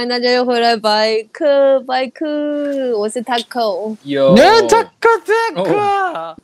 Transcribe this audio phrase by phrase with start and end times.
[0.00, 2.26] 欢迎大家又回来百科百科，
[2.98, 3.94] 我是 Taco。
[4.04, 6.36] 有，那这个这哦个，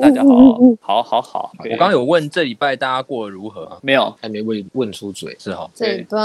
[0.00, 0.32] 大家好，
[0.80, 1.42] 好，好好。
[1.42, 1.52] 好。
[1.58, 3.66] 我刚刚有问这礼拜大家过得如何？
[3.66, 3.76] 啊？
[3.82, 6.16] 没有，还没问问出嘴，是哈，这礼拜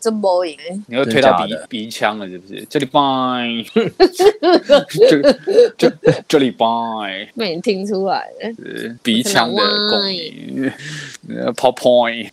[0.00, 0.56] 真无赢。
[0.66, 2.66] 诶，你又推到鼻鼻腔了是不是？
[2.70, 3.00] 这礼拜，
[5.76, 5.92] 这这
[6.26, 6.66] 这礼拜，
[7.36, 8.30] 被你听出来。
[8.40, 8.54] 了。
[8.64, 10.72] 呃鼻腔的共鸣，
[11.28, 12.30] 呃，pop point，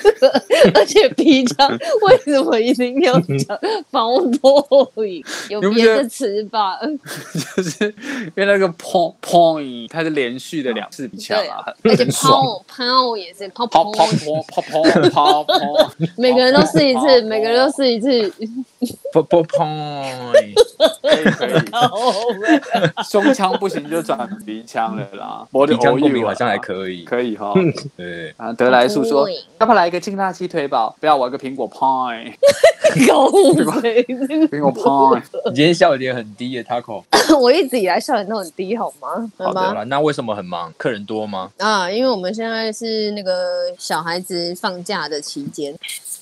[0.72, 1.68] 而且鼻腔
[2.06, 3.58] 为什么一定要讲
[3.90, 5.24] 防破音？
[5.48, 6.78] 有别的词吧？
[7.56, 12.04] 就是因为那个 pop point，它是连续的两次鼻腔对啊，，而且。
[12.18, 14.06] 抛抛也是抛泡抛泡，
[14.48, 15.44] 泡泡泡泡
[15.86, 18.32] 泡，每个人都试一次，每个人都试一次。
[19.12, 19.64] 啵啵砰！
[21.02, 21.52] 可以可以，
[23.08, 25.46] 胸腔不行就转鼻腔了啦。
[25.50, 27.04] 我的鼻腔共鸣 OU 啊好像还可以。
[27.04, 27.54] 可以哈。
[27.96, 30.94] 对，啊，德来素说要不要来一个劲辣鸡腿堡？
[31.00, 31.66] 不要，玩个苹果
[32.94, 33.30] 派，狗
[33.80, 34.04] 嘴，
[34.48, 34.70] 苹果
[35.14, 35.22] 派。
[35.50, 37.02] 你今天笑点很低耶，Taco。
[37.38, 39.30] 我一直以来笑点都很低，好吗？
[39.36, 39.66] 好的吗？
[39.68, 40.72] 好啦，那为什么很忙？
[40.76, 41.50] 客人多吗？
[41.58, 43.32] 啊，因为我们现在是那个
[43.78, 45.74] 小孩子放假的期间，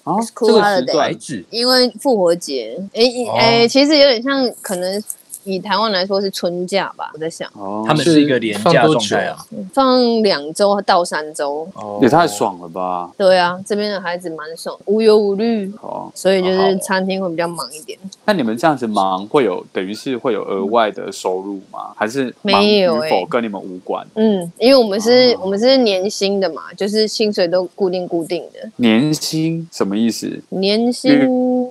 [0.05, 5.03] 哦，这个时孩段子因为复活节，诶哦诶，其实有点像，可能
[5.47, 9.39] 以台湾来说是春假吧，我在想，哦，他们是一个廉价状态啊。
[9.73, 11.67] 放两周到三周。
[11.75, 13.11] 哦也太爽了吧！
[13.17, 17.99] 对啊，这边的孩子蛮爽，无忧无虑，哦，所以就是餐厅会比较忙一点。
[18.25, 21.93] 那你们这样子忙，会有等于是会有额外的收入吗？
[21.97, 24.07] 还是没有否跟你们无关？
[24.15, 30.41] 嗯，因为我们是、哦我们是年薪的嘛，就是薪水都固定固定的，年薪什么意思？
[30.49, 31.13] 年薪。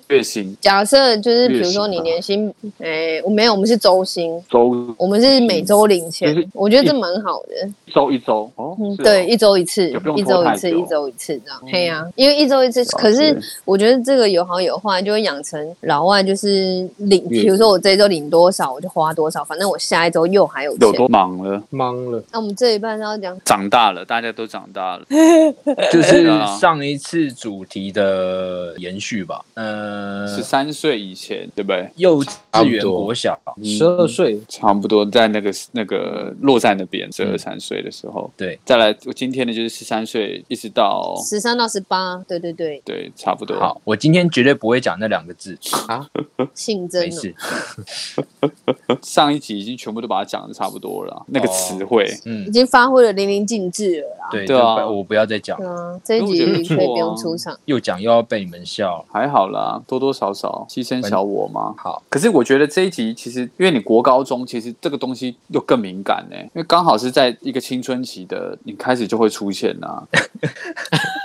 [0.07, 7.67] 月薪、假设就是比如说你年薪，哎、我没有，我们是周薪，周我们是每周领钱，我觉得这蛮好的。
[7.91, 11.59] 周一周哦对，一周一次一周一次，一周一次这样。
[11.63, 20.81] 嗯嘿呀，因为一周一次，可是我觉得这个有好有坏，就会养成老外就是领，月比如说我这一周领多少，我就花多少，反正我下一周又还有钱。
[20.81, 21.63] 有多忙了？
[21.71, 25.05] 忙了，那我们这一半是要讲长大了，大家都长大了。
[25.91, 29.43] 就是啊上一次主题的延续吧。
[29.55, 31.89] 呃，十三岁以前，对不对？
[31.95, 38.29] 幼稚园、多国小，十二岁，差不多在那个那个落在那边，十二三岁的时候。
[38.35, 43.57] 对，再来，我今天呢就是十三岁，一直到十三到十八，对对对，对，差不多。
[43.59, 45.57] 好，我今天绝对不会讲那两个字，
[46.53, 47.05] 性征哦。
[47.05, 47.35] 没事。
[49.01, 52.05] 上一集已经全部都把它讲的差不多了，那个词汇。
[52.25, 54.27] 嗯已嗯，经发挥的淋漓尽致了啦。
[54.31, 56.45] 对对啊我不要再讲对，啊，这一集
[56.75, 57.57] 可以不用出场。
[57.65, 59.03] 又讲又要被你们笑。
[59.11, 61.73] 还好啦，多多少少牺牲小我嘛。
[61.77, 70.03] 好，可是我觉得这一集其实，因为你国高中，其实这个东西又更敏感呢、因为刚好是在一个青春期的，你开始就会出现呐、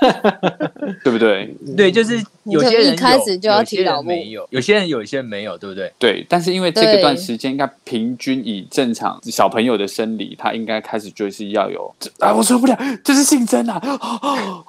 [1.03, 1.55] 对不对？
[1.77, 5.93] 对，就是有些人开始就要提没有，有些人有，有些人没有，对不对？
[5.99, 14.65] 对，但是因为这个段时间，应该平均以正常小朋友的生理，他应该开始就是要有啊，我受不了，这是性征啊，哦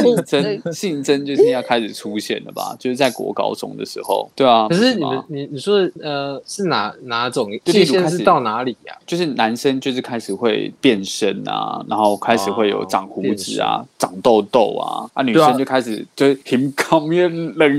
[0.00, 2.76] 性征性征就是要开始出现了吧？
[2.78, 4.66] 就是在国高中的时候，对啊。
[4.68, 8.94] 可是你吗们你你说的呃是哪哪种就例如开始界限是到哪里呀？
[9.06, 17.76] 就是男生就是开始会变身啊，然后开始会有长胡子啊、长痘痘啊，啊，女生就开始就是平康面冷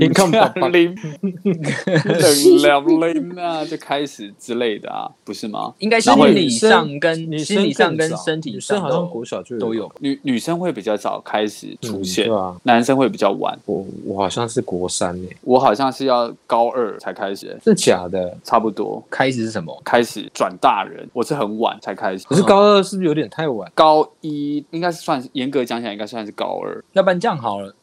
[2.62, 5.72] 凉林 啊，就开始之类的啊，不是吗？
[5.78, 9.90] 应该心理上跟心理上跟身体女生上都好像国小就都有。
[10.00, 13.58] 女女生会比较早开始出现，嗯对啊，男生会比较晚。
[13.66, 18.36] 我我好像是国三诶，我好像是要高二才开始，是假的。
[18.42, 19.80] 差不多开始是什么？
[19.84, 22.24] 开始转大人，我是很晚才开始。
[22.26, 23.70] 可是高二是不是有点太晚？
[23.74, 26.84] 高一应该是算是严格讲起来，应该算是高二。
[26.92, 27.74] 要不然这样好了。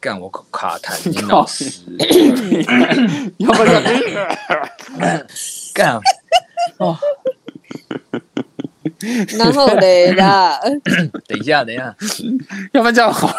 [0.00, 1.82] 干我卡痰， 你老师
[3.36, 3.82] 要不然
[5.74, 6.00] 干
[6.78, 6.96] 哦！
[9.38, 10.58] 然后嘞啦，
[11.26, 11.94] 等一下，等一下，
[12.72, 13.34] 要不然这样好了。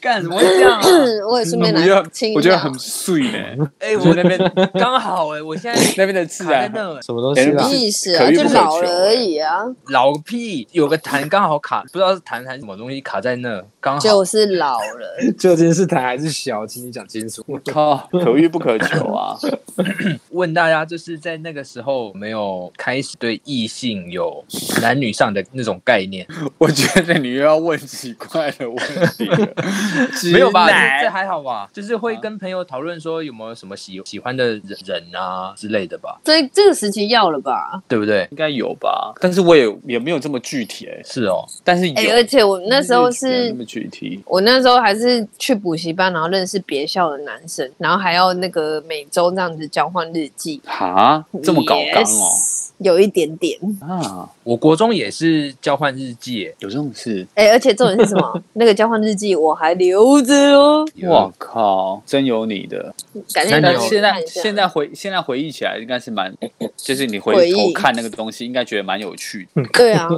[0.00, 0.86] 干什么会这样啊？
[1.30, 4.38] 我也顺便来我觉得亲一下我觉得很碎呢，哎，我那边
[4.74, 7.68] 刚好哎，我现在 那边的自卡在然，什么东西啦？
[7.68, 14.00] 意思啊，就可遇不可求老了而已啊，老个屁，有个痰刚好卡，不知道是痰还是什么东西卡在那，刚好。
[14.00, 15.32] 就是老了。
[15.38, 16.66] 究竟是痰还是小？
[16.66, 17.42] 请你讲清楚。
[17.46, 19.36] 我靠，可遇不可求啊。
[20.30, 24.44] 问大家，就是在那个时候没有开始对异性有
[24.80, 26.24] 男女上的那种概念？
[26.56, 28.76] 我觉觉得你又要问奇怪的问
[29.16, 29.48] 题了，
[30.32, 30.68] 没有吧？
[31.00, 31.68] 这还好吧？
[31.72, 37.82] 就是会跟朋友讨论说有没有什么喜喜欢的人人啊之类的吧，所以这个时期要了吧？
[37.88, 38.28] 对不对？
[38.30, 39.12] 应该有吧？
[39.20, 44.22] 但是我也也没有这么具体哎、是哦，但是有，哎、而且我那时候是那么具体。
[44.26, 53.58] 我那时候还是去补习班，然后认识别校的男生，然后还要那个每周这样子交换日记，哈，这么搞纲哦 Yes，有一点点。
[53.80, 57.26] 啊，我国中也是交换日记耶，有这种事？
[57.34, 58.42] 哎、而且重点是什么？
[58.54, 62.92] 那个交换日记我还留着哦，我靠，真有你的！
[63.32, 66.34] 感觉现在现在回现在回忆起来，应该是蛮，
[66.76, 69.62] 就是你回回头看那个东西，应该觉得蛮有趣的。
[69.72, 70.08] 对啊，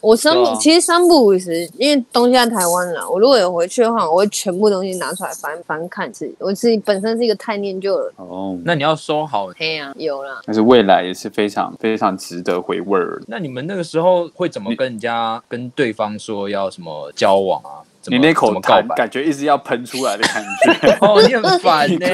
[0.00, 6.34] 我三不、啊其实三不五时，因为东西在台湾了，我如果有回去的话，我会全部东西拿出来翻翻看自己。
[6.40, 9.48] 我自己本身是一个太念旧了，哦，那你要收好。
[9.56, 10.42] 嘿啊、有了。
[10.44, 13.20] 但是未来也是非常非常值得回味儿。
[13.28, 17.84] 那你们那个时候会怎么跟人家跟对方说要什么交往啊？
[18.06, 18.50] 你那口？
[18.96, 20.90] 感觉一直要喷出来的感觉。
[21.06, 22.06] 哦，你很烦 呢、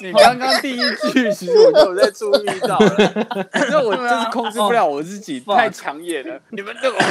[0.00, 0.76] 你你刚刚第一
[1.12, 6.40] 句，其实我就有在注意到了，因为我就是控制不了我自己，太抢眼了。
[6.50, 6.98] 你们这个，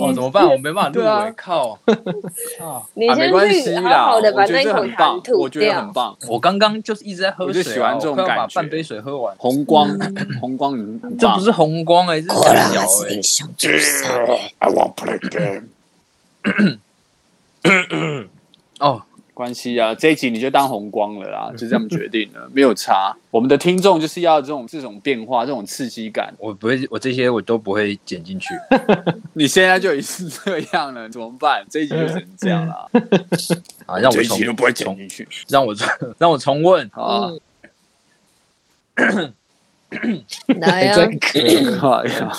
[0.00, 0.48] 哦，怎么办？
[0.48, 1.78] 我没办法入对啊围，靠！
[2.94, 5.92] 你先没关系去好啦，好的把我觉得很棒痰，吐我觉得很。
[5.92, 6.16] 棒。
[6.28, 9.34] 我刚刚就是一直在喝水、啊，我就喜欢这种感觉半杯水喝完。
[9.38, 9.88] 红光，
[10.40, 10.74] 红光，
[11.18, 14.52] 这不是红光哎、欸，这是小哎。
[14.58, 15.68] I want play game。
[18.80, 19.02] 哦，
[19.34, 23.14] 关系啊，这一集你就当红光了啦， 就这样决定了，没有差。
[23.30, 26.32] 我们的听众就是要这种这种变化，这种刺激感。
[26.38, 28.54] 我不会，我这些我都不会剪进去。
[29.34, 31.66] 你现在就已经是这样了，怎么办？
[31.68, 32.88] 这一集就只能这样了，
[33.86, 35.26] 啊，让我这一重集都不会剪进去。
[35.48, 37.32] 让我重让我重问，好啊，
[40.60, 42.32] 来呀、真可哎呀，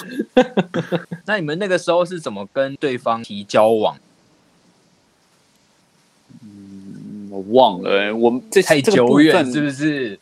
[1.26, 3.98] 那你们那个时候是怎么跟对方提交往？
[7.36, 10.20] 嗯我忘了、欸，我们这太久远是不是？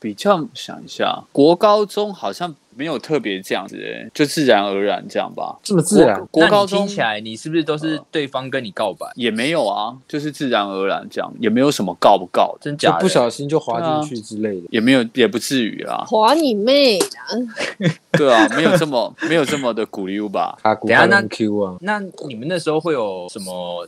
[0.00, 5.58] 比较想一下，国高中好像没有特别这样子、欸，就自然而然这样吧。
[5.62, 9.06] 这么自然那高听起来，你是不是都是对方跟你告白？
[9.14, 12.98] 也没有啊，就是自然而然这样，也没有什么告不告，真假的？
[12.98, 14.66] 就不小心就滑进去之类的。
[14.70, 16.04] 也没有也不至于啦。
[16.06, 17.32] 滑你妹啊！
[18.12, 20.56] 对啊，没有这么没有这么的鼓溜吧。
[20.86, 23.86] 等下那 Q 啊，那你们那时候会有什么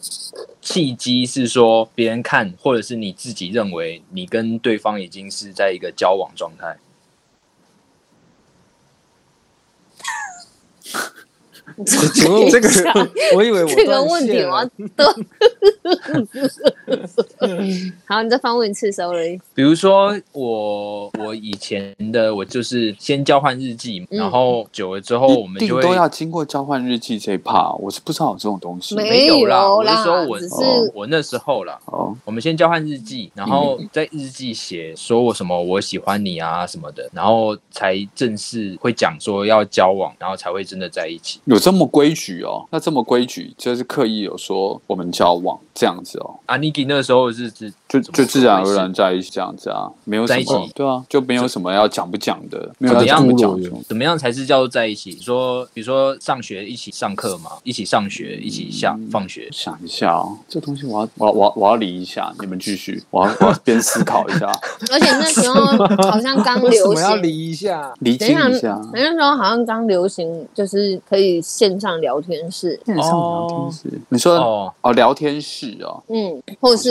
[0.60, 1.26] 契机？
[1.26, 6.76] 是说别人看，或者是你自己认为你跟对方已经是在一个交往状态？
[11.84, 12.68] 请问这个，
[13.36, 14.70] 我以为我这个问题线了我要
[18.06, 19.38] 好，你再翻问一次，sorry。
[19.54, 28.94] 比如说我我以前的我就是先交换日记，嗯然后久了之后我们就都要经过交换日记这一趴，我是不知道有这种东西。
[28.94, 41.40] 没没有啦，我有啦那时候我只是哦我那时候啦，哦，我们先交换日记，然后在日记写说我什么我喜欢你啊什么的，然后才正式会讲说要交往，然后才会真的在一起。
[41.44, 42.64] 有这么规矩哦？
[42.70, 53.70] 那这么规矩，就是刻意有说我们交往这样子哦，啊 k i 那时候是是就就自然而然在一起这样子啊，没有什在一么起对啊，就没有什么要讲不讲的，没有怎么样怎么的。
[53.88, 55.18] 怎么样才是叫做在一起？
[55.20, 59.48] 说比如说上学一起上课嘛，一起上学，一起下嗯放学。
[59.50, 64.46] 想一下哦，这东西我要我要我要我要理一下，你们继续，我要我要边思考一下，
[64.92, 65.54] 而且那时候
[66.10, 67.92] 好像刚流行， 离一下？
[67.98, 68.80] 理等一下清一下。
[68.92, 76.90] 那时候好像刚流行，就是可以线上聊天室，线上聊天室，你说哦，哦，聊天室哦，嗯，或好是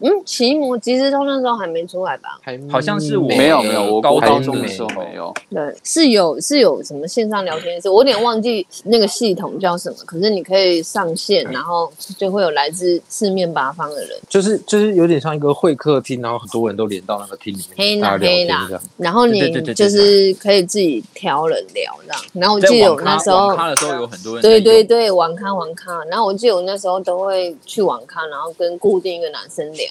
[0.00, 2.38] 嗯，奇摩即时通那时候还没出来吧？
[2.42, 5.32] 还好像是我没有没有，我高高中的时候没有。
[5.48, 18.82] 对，是有是有什么线上聊天室，我有点忘记那个系统叫什么，可是你可以上线，然后就会有来自四面八方的人，就是就是有点像一个会客厅，然后很多人都连到那个厅里面，大啦家聊天黑啦这样。
[18.98, 19.40] 然后你
[19.74, 22.22] 就是可以自己挑人聊这样。
[22.34, 26.04] 然后我记得我那时候网咖的时候有很多人在对对对，网咖网咖。
[26.04, 29.86] 然后我记得我那时候都会去网咖，然后跟固定一个男生聊，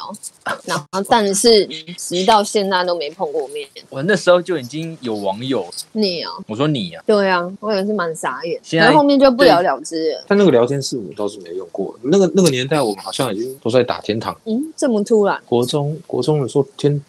[0.65, 1.65] 然后但是
[1.97, 3.67] 直到现在都没碰过面。
[3.89, 10.23] 我那时候就已经有网友，你啊，我说你啊，对啊，我也是蛮傻眼，然后后面就不了了之了。
[10.27, 14.37] 但那个聊天室我倒是没用过，那个那个年代我们好像已经都在打天堂。
[14.45, 17.01] 嗯，这么突然，国中国中的时候天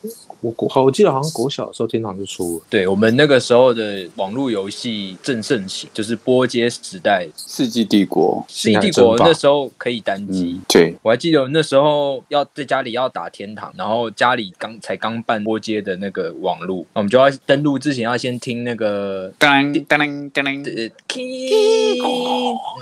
[0.42, 2.64] 我国好，我记得好像国小的时候天堂就出了。
[2.68, 10.60] 对我们那个时候的网络游戏正盛行，就是波街时代，世纪帝国，世纪帝国那时候可以单机。
[10.60, 21.96] 嗯，对，我还记得那时候要在家里要打天堂，然后家里刚才刚办波街的那个网络，我们就要登录之前要先听那个当当当当当，呃 key，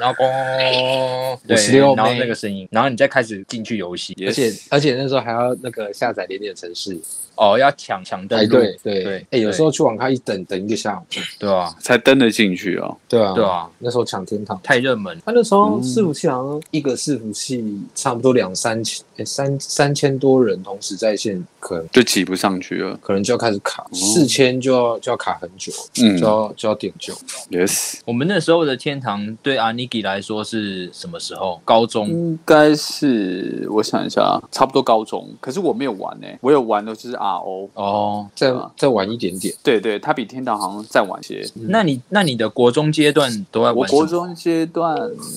[0.00, 4.16] 然后咣，对，然后那个声音，然后你再开始进去游戏。
[4.26, 6.98] 而且而且那时候还要那个下载点点程式
[7.40, 8.50] 哦，要抢抢登排录，
[8.82, 11.04] 对对哎，有时候去网咖一等等一个下午，
[11.38, 12.94] 对啊，才登得进去哦。
[13.08, 15.18] 对啊对啊，那时候抢天堂，太热门。
[15.24, 22.94] 他那时候嗯伺服器好像一个伺服器差不多两三千，诶三三千多人同时在线，可能就挤不上去了。
[23.00, 27.14] 可能就要开始卡，四千就要就要卡很久，嗯就要就要点救。
[27.50, 31.58] ，yes，我们那时候的天堂对阿尼基来说是什么时候？
[31.64, 32.06] 高中。
[32.08, 35.26] 应该是我想一下，差不多高中。
[35.40, 37.68] 可是我没有玩呢、我有玩的就是 RO。
[37.74, 41.46] 哦，再啊再晚一点点，对对，它比天堂好像再晚些。
[41.54, 44.96] 那你那你的国中阶段都在玩什么国中阶段，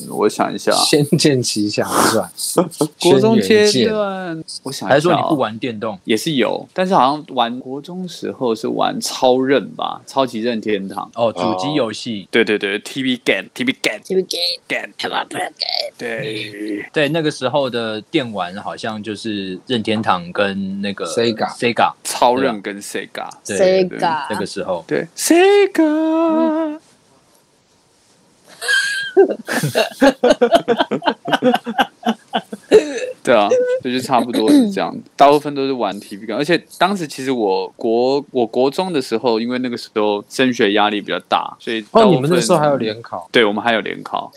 [0.09, 2.29] 我想一下，《仙剑奇侠传》
[3.01, 5.35] 国中阶段，我想一下、哦 还是说你不？
[5.35, 5.99] 玩电动？
[6.05, 11.09] 也是有，但是好像玩国中时候是玩超任吧，超级任天堂。
[11.15, 12.27] 哦，主机游戏。
[12.31, 14.89] 对对对，TV Game，TV Game 是不是给 Game，
[15.97, 24.83] 对，对，那个时候的电玩好像就是任天堂跟那个 Sega Sega，超任跟 Sega，对 Sega 那个时候。
[24.87, 26.79] 对 Sega，
[33.25, 33.47] 对啊，
[33.81, 44.31] 就是差不多是这样，大部分都是玩 TV 感，而且当时其实我国我国中的时候，因为那个时候升学压力比较大，所以大哦，你们那时候还有联考，对，我们还有联考，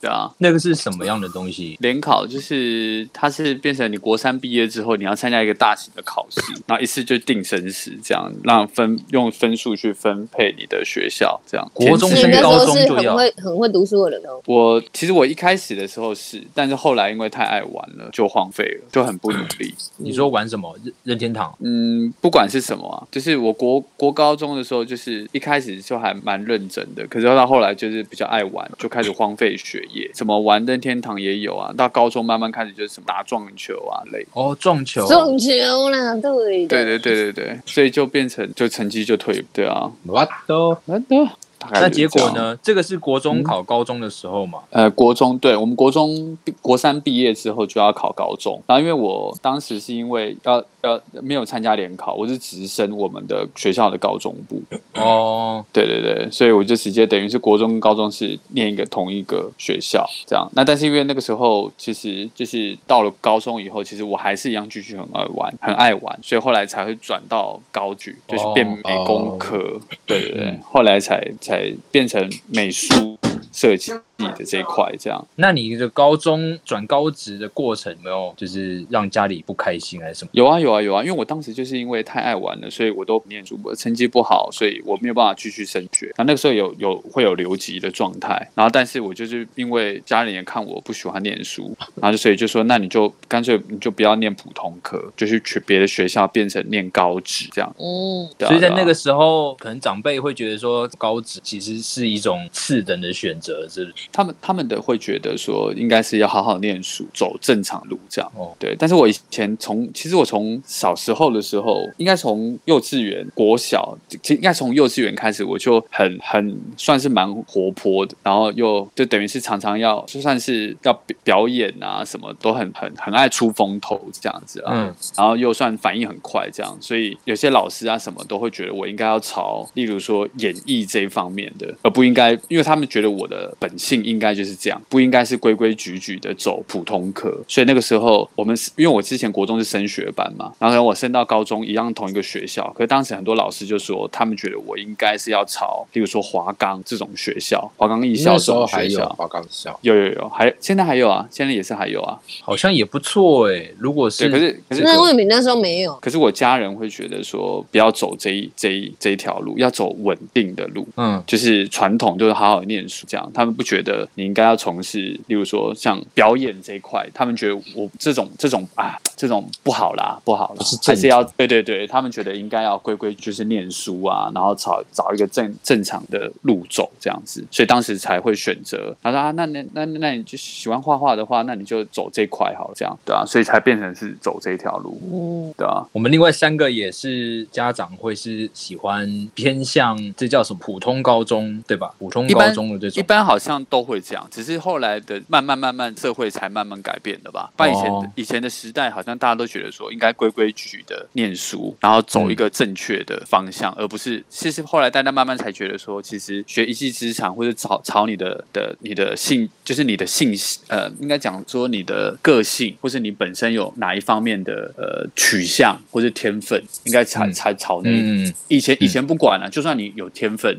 [0.00, 1.76] 对啊，那个是什么样的东西？
[1.80, 11.70] 联考就是它是变成你国三毕业之后，你要参加一个大型的考试，然后一次就定生死，这样让分用分数去分配你的学校，这样。
[11.74, 14.40] 国中你升高中就要很会很会读书的人哦。
[14.46, 19.74] 我其实我一开始的时候是，但是后来因为太爱玩了，就荒废了，就很不努力。
[19.98, 20.74] 你说玩什么？
[20.82, 21.54] 任任天堂？
[21.60, 30.10] 嗯，不管是什么啊，就是我国国高中的时候，就是一开始就还蛮认真的，可是到后来就是比较爱玩，就开始荒废学业。
[30.14, 34.26] 什么玩任天堂也有啊，到高中慢慢开始就是什么打撞球啊类。
[34.32, 35.06] 哦，撞球。
[35.06, 41.30] 撞球啦，对的对对对对对，所以就变成就成绩就退，对啊，我都那的。
[41.72, 41.90] 那？
[41.90, 42.56] 结果呢？
[42.62, 44.60] 这个是国中考高中的时候嘛？
[44.70, 54.62] 呃，国中对我们国中毕国三毕业之后就要考高中，然后因为我当时是因为要要没有参加联考，我是直升我们的学校的高中部，
[54.94, 60.48] 哦，对对对，所以我就直接等于是国中跟高中是念一个同一个学校这样。
[60.54, 69.58] 那但是因为那个时候其实就是到了高中以后，其实我还是一样继续很爱玩，很爱玩，所以后来才会转到高举，就是变美工科。
[70.06, 73.18] 对对对，后来才才才变成美术
[73.52, 73.92] 设计。
[74.28, 75.26] 的这一块这样。
[75.36, 80.30] 那你的高中转高职的过程有没有就是让家里不开心还是什么？
[80.32, 86.12] 有啊有啊有啊，因为我当时就是因为太爱玩了，所以我都不念书，我成绩不好，所以我没有办法继续升学。
[86.18, 97.74] 那那个时候有有会有留级的状态，然后但是我就是因为家里人看我不喜欢念书，然后就所以就说那你就干脆你就不要念普通科，就去去别的学校变成念高职这样。
[97.78, 103.94] 嗯，对啊对啊所以在那个时候，可能长辈会觉得说高职其实是一种次等的选择，是不是？
[104.12, 108.32] 他们他们的会觉得说应该是要好好念书，走正常路这样。
[108.36, 124.72] 哦对，但是我以前从其实我从小时候的时候，应该从幼稚园、国小，其实应该从幼稚园开始，我就很很算是蛮活泼的，然后又就等于是常常要就算是要表表演啊，什么都很很很爱出风头这样子啊。
[124.74, 137.36] 嗯，然后又算反应很快，这样，所以有些老师啊什么都会觉得我应该要朝，例如说演艺这一方面的，而不应该，因为他们觉得我的本性应该就是这样，不应该是规规矩矩的走普通科。
[137.48, 149.08] 所以那个时候我们是因为我之前国中是升学班嘛，然后我升到高中一样同一个学校，可是当时很多老师就说，他们觉得我应该是要朝，例如说华冈这种学校，华冈艺校那这种时候还有学校。
[149.10, 152.18] 华冈校，有有有，还现在还有啊，现在也是还有啊。
[152.42, 153.68] 好像也不错哎。
[153.78, 155.94] 如果是，可是可是那为什么那时候没有？
[156.00, 163.30] 可是我家人会觉得说，不要走这一这一这一条路，要走稳定的路，嗯，就是传统，就是好好念书这样。
[163.34, 178.94] 他们不觉得得你应该要从事，例如说像表演这一块，他们觉得我这种这种啊这种不好啦，不好啦不是，还是要对对对，他们觉得应该要规规就是念书啊，然后找找一个正正常的路走这样子，所以当时才会选择。
[179.02, 185.86] 他说啊，那那那那你就喜欢画画的话，那你就走这块好了，这样对啊，所以才变成是走这条路，嗯，对啊。
[185.92, 191.92] 我们另外三个也是家长会是喜欢偏向这叫什么普通高中对吧？
[191.98, 197.50] 普通高中的这种一，般好像都会这样，只是后来的慢慢慢慢社会才慢慢改变的吧。
[197.56, 198.06] 不然以前、哦。
[198.16, 210.36] 以前的时代，好像大家都觉得说应该规规矩矩的念书，然后走一个正确的方向，而不是其实后来大家慢慢才觉得说，其实学一技之长或者朝朝你的的你的性，就是你的性
[210.68, 217.32] 呃，应该讲说你的个性，或是你本身有哪一方面的呃取向或是天分，应该才、嗯。
[217.40, 220.58] 才朝那嗯，以前以前不管了、就算你有天分，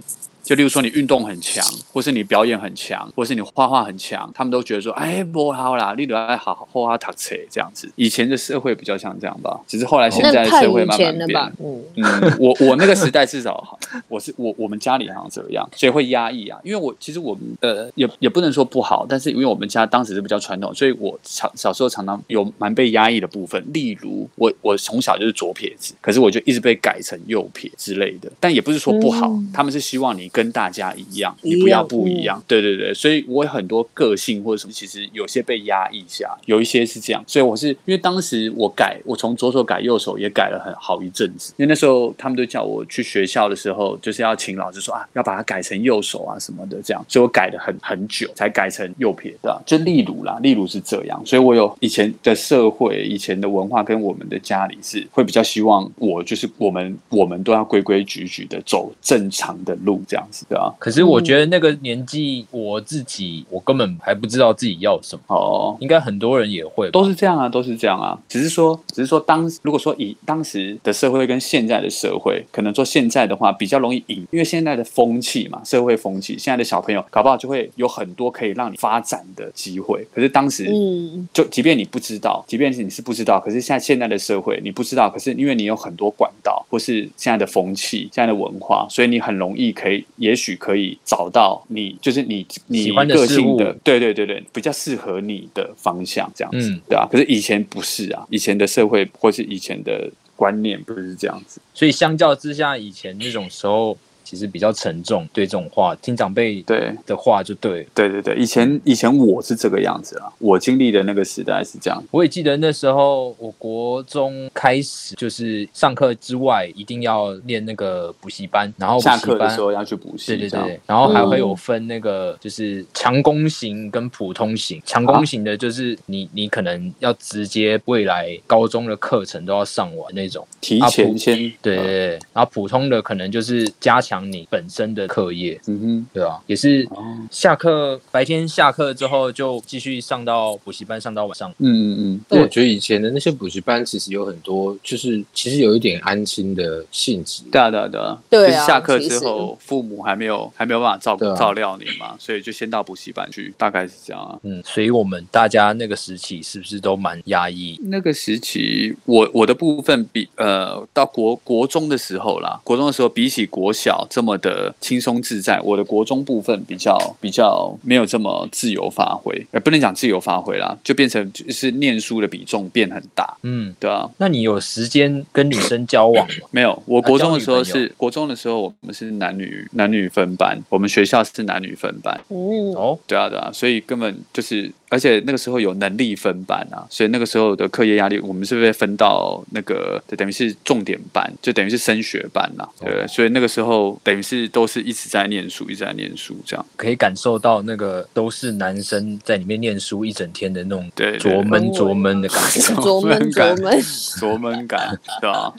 [0.52, 7.90] 就例如说你运动很强，或是你表演很强，或是你画画很强，他们都觉得说，哎，不好啦，你得要好好画画读册这样子。
[7.96, 11.54] 以前的社会比较像这样吧，只是后来现在的社会慢慢变？
[11.64, 13.80] 嗯，嗯，我我那个时代至少，
[14.10, 16.60] 我是我我们家里好像这样，所以会压抑啊。
[16.66, 23.66] 因为我其实我们呃也也不能说不好，但是因为我们家当时是比较传统，所以我小小时候常常有蛮被压抑的部分。
[23.72, 32.42] 例如我我从小就是左撇子，可是我就一直被改成右撇之类的，但也不是说不好，嗯他们是希望你跟大家一样，一样你不要不一样。
[32.48, 37.24] 对对对，所以我有很多个性或者什么，其实有些被压抑下，有一些是这样。
[37.28, 60.74] 所以我是因为当时我改，我从左手改右手也改了很好一阵子，因为那时候他们都叫我去学校的时候，就是要请老师说啊，要把它改成右手啊什么的，这样，所以我改了很很久才改成右撇的，就例如啦，例如是这样，所以我有以前的社会、以前的文化跟我们的家里是会比较希望我就是我们我们都要规规矩矩的走正常的路这样子的啊。
[60.80, 68.18] 可是我觉得那个年纪，我自己我根本还不知道自己要什么，哦，应该很多人也会，都是这样啊，都是这样啊。
[68.28, 80.08] 只是说，只是说当如果说以当时的社会跟现在的社会，可能说现在的话比较容易赢，因为现在的风气嘛，社会风气，现在的小朋友搞不好就会有很多可以让你发展的机会。
[80.14, 97.08] 可是当时，嗯，就即便你不知道，即便是你是不知道，可是现在现在的社会你不知道，可是因为你有很多管道，或是现在的风气、现在的文化，所以你很容易可以，也许可以找到你就是你你喜欢的事物个性的，对对对对，比较适合你的方向这样子，嗯对啊。
[97.12, 103.98] 可是以前不是啊，以前的社会或是以前的观念不是这样子，所以相较之下，以前那种时候
[104.32, 106.96] 其实比较沉重，对这种话听长辈对。
[107.06, 107.90] 的话就对了。
[107.94, 112.02] 对对对，以前以前我是这个样子啊，我经历的那个时代是这样。
[112.12, 124.82] 我也记得那时候，我国中开始就是上课之外一定要练那个补习班，然后下课的时候要去补习，对对对，然后还会有分那个就是强攻型跟普通型。
[124.86, 132.08] 强攻型的就是你你可能要直接未来高中的课程都要上完那种，提前先对对对。
[132.34, 136.88] 然后普通的可能就是加强你本身的课业，嗯哼对啊，也是
[137.30, 141.50] 下课白天下课之后就继续上到补习班，上到晚上。
[141.60, 147.44] 嗯嗯嗯，但我觉得以前的那些补习班其实有很多，就是其实有一点安心的性质。
[147.52, 154.38] 对啊对啊对啊，对啊就是下课之后，父母还没有还没有办法照顾啊照料你嘛，所以就先到补习班去，大概是这样啊。
[154.44, 157.80] 嗯，所以我们大家那个时期是不是都蛮压抑？
[157.84, 176.34] 那个时期，我我的部分比呃到国国中的时候啦，国中的时候比起国小这么的轻松自在，我的国中部分比较比较没有这么自由发挥，呃，不能讲自由发挥啦，就变成就是念书的比重变很大，嗯，对啊，那你有时间跟女生交往吗？
[176.52, 196.66] 没有，我国中的时候是国中的时候，我们是男女男女分班，我们学校是男女分班，嗯，哦，对啊，对啊，所以根本就是，而且那个时候有能力分班啊，所以那个时候的课业压力，我们是被分到那个，等于是重点班，就等于是升学班啦、对，所以那个时候等于是都是一直在念书，一直在念书这样。
[196.76, 201.12] 可以感受到那个都是男生在里面念书一整天的那种对
[201.44, 202.62] 闷对琢闷的感觉。
[202.82, 205.54] 琢闷感琢闷， 感，对吧、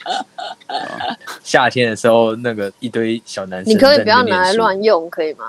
[1.43, 4.53] 夏天的时候，那个一堆小男生，你可以不要拿来。
[4.53, 5.45] 乱用，可以吗？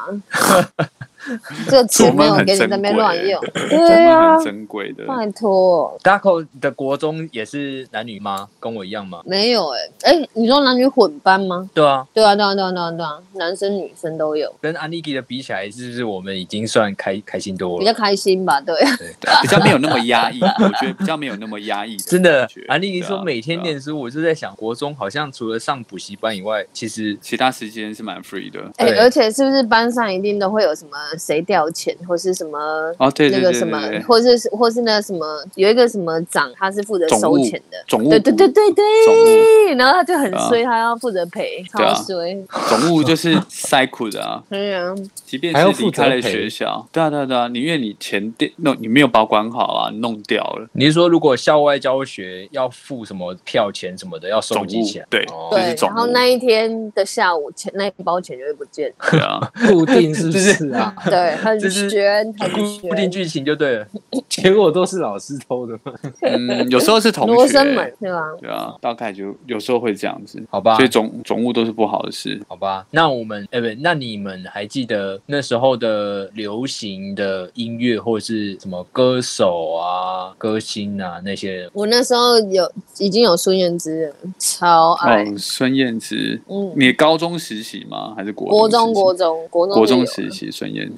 [1.69, 5.05] 这个词没有给你在那边乱用， 对闷啊很，珍贵的。
[5.07, 8.49] 拜托，Daco 的国中也是男女吗？
[8.61, 9.21] 跟我一样吗？
[9.25, 9.81] 没有哎、
[10.13, 11.69] 哎、你说男女混班吗？
[11.75, 17.79] 对啊，对啊，对啊，对啊，对啊，对啊，男生女生都有，跟 Aniki 的比起来，是不是我们已经算开开心多了？
[17.79, 18.61] 比较开心吧？
[18.61, 18.75] 对，
[19.21, 21.97] 对 比较没有那么压抑，我觉得比较没有那么压抑。
[21.97, 28.61] 真的感觉，安妮对啊说每天念书，我就在想，国中好像除了上补习班以外，其实其他时间是蛮 free 的。
[28.77, 32.59] 哎、对而且是不是班上一定都会有什么谁掉钱，或是什么
[32.99, 37.79] 哦，对对那个什么对对对，，或是或是那什么有一个什么长，他是负责收钱的。
[37.87, 42.45] 总务对对对对对，然后他就很衰，他要负责赔，对啊超衰。
[42.69, 55.07] 总务就是塞苦的啊， 对啊，即便还要负是离开了学校，对啊对啊对啊，你因为你钱掉弄你没有保管好啊，弄掉了，你是说如果校外教学要付什么票钱什么的，要收集起来？
[55.11, 58.93] 对哦对，然后那一天的下午，钱那一包钱就会不见。
[59.11, 60.95] 对啊， 固定是不是啊？
[61.11, 63.11] 对，很悬，很悬，很固定。
[63.11, 63.87] 剧情就对了。
[64.29, 65.93] 结果都是老师偷的嘛。
[66.23, 68.21] 嗯，有时候是同罗学，生门对吧？
[68.41, 72.41] 对啊，大概就有时候会这样子，好吧所以总总务都是不好的事。
[72.49, 81.69] 好吧，那我们哎不，那你们还记得那时候的流行的音乐或者是什么歌手啊、歌星啊那些？
[81.73, 85.25] 我那时候有已经有孙燕姿了，超爱。
[85.25, 88.13] 哦，孙燕姿，嗯，你高中实习吗？
[88.17, 90.91] 还是国国中国中国中国中就有时期孙燕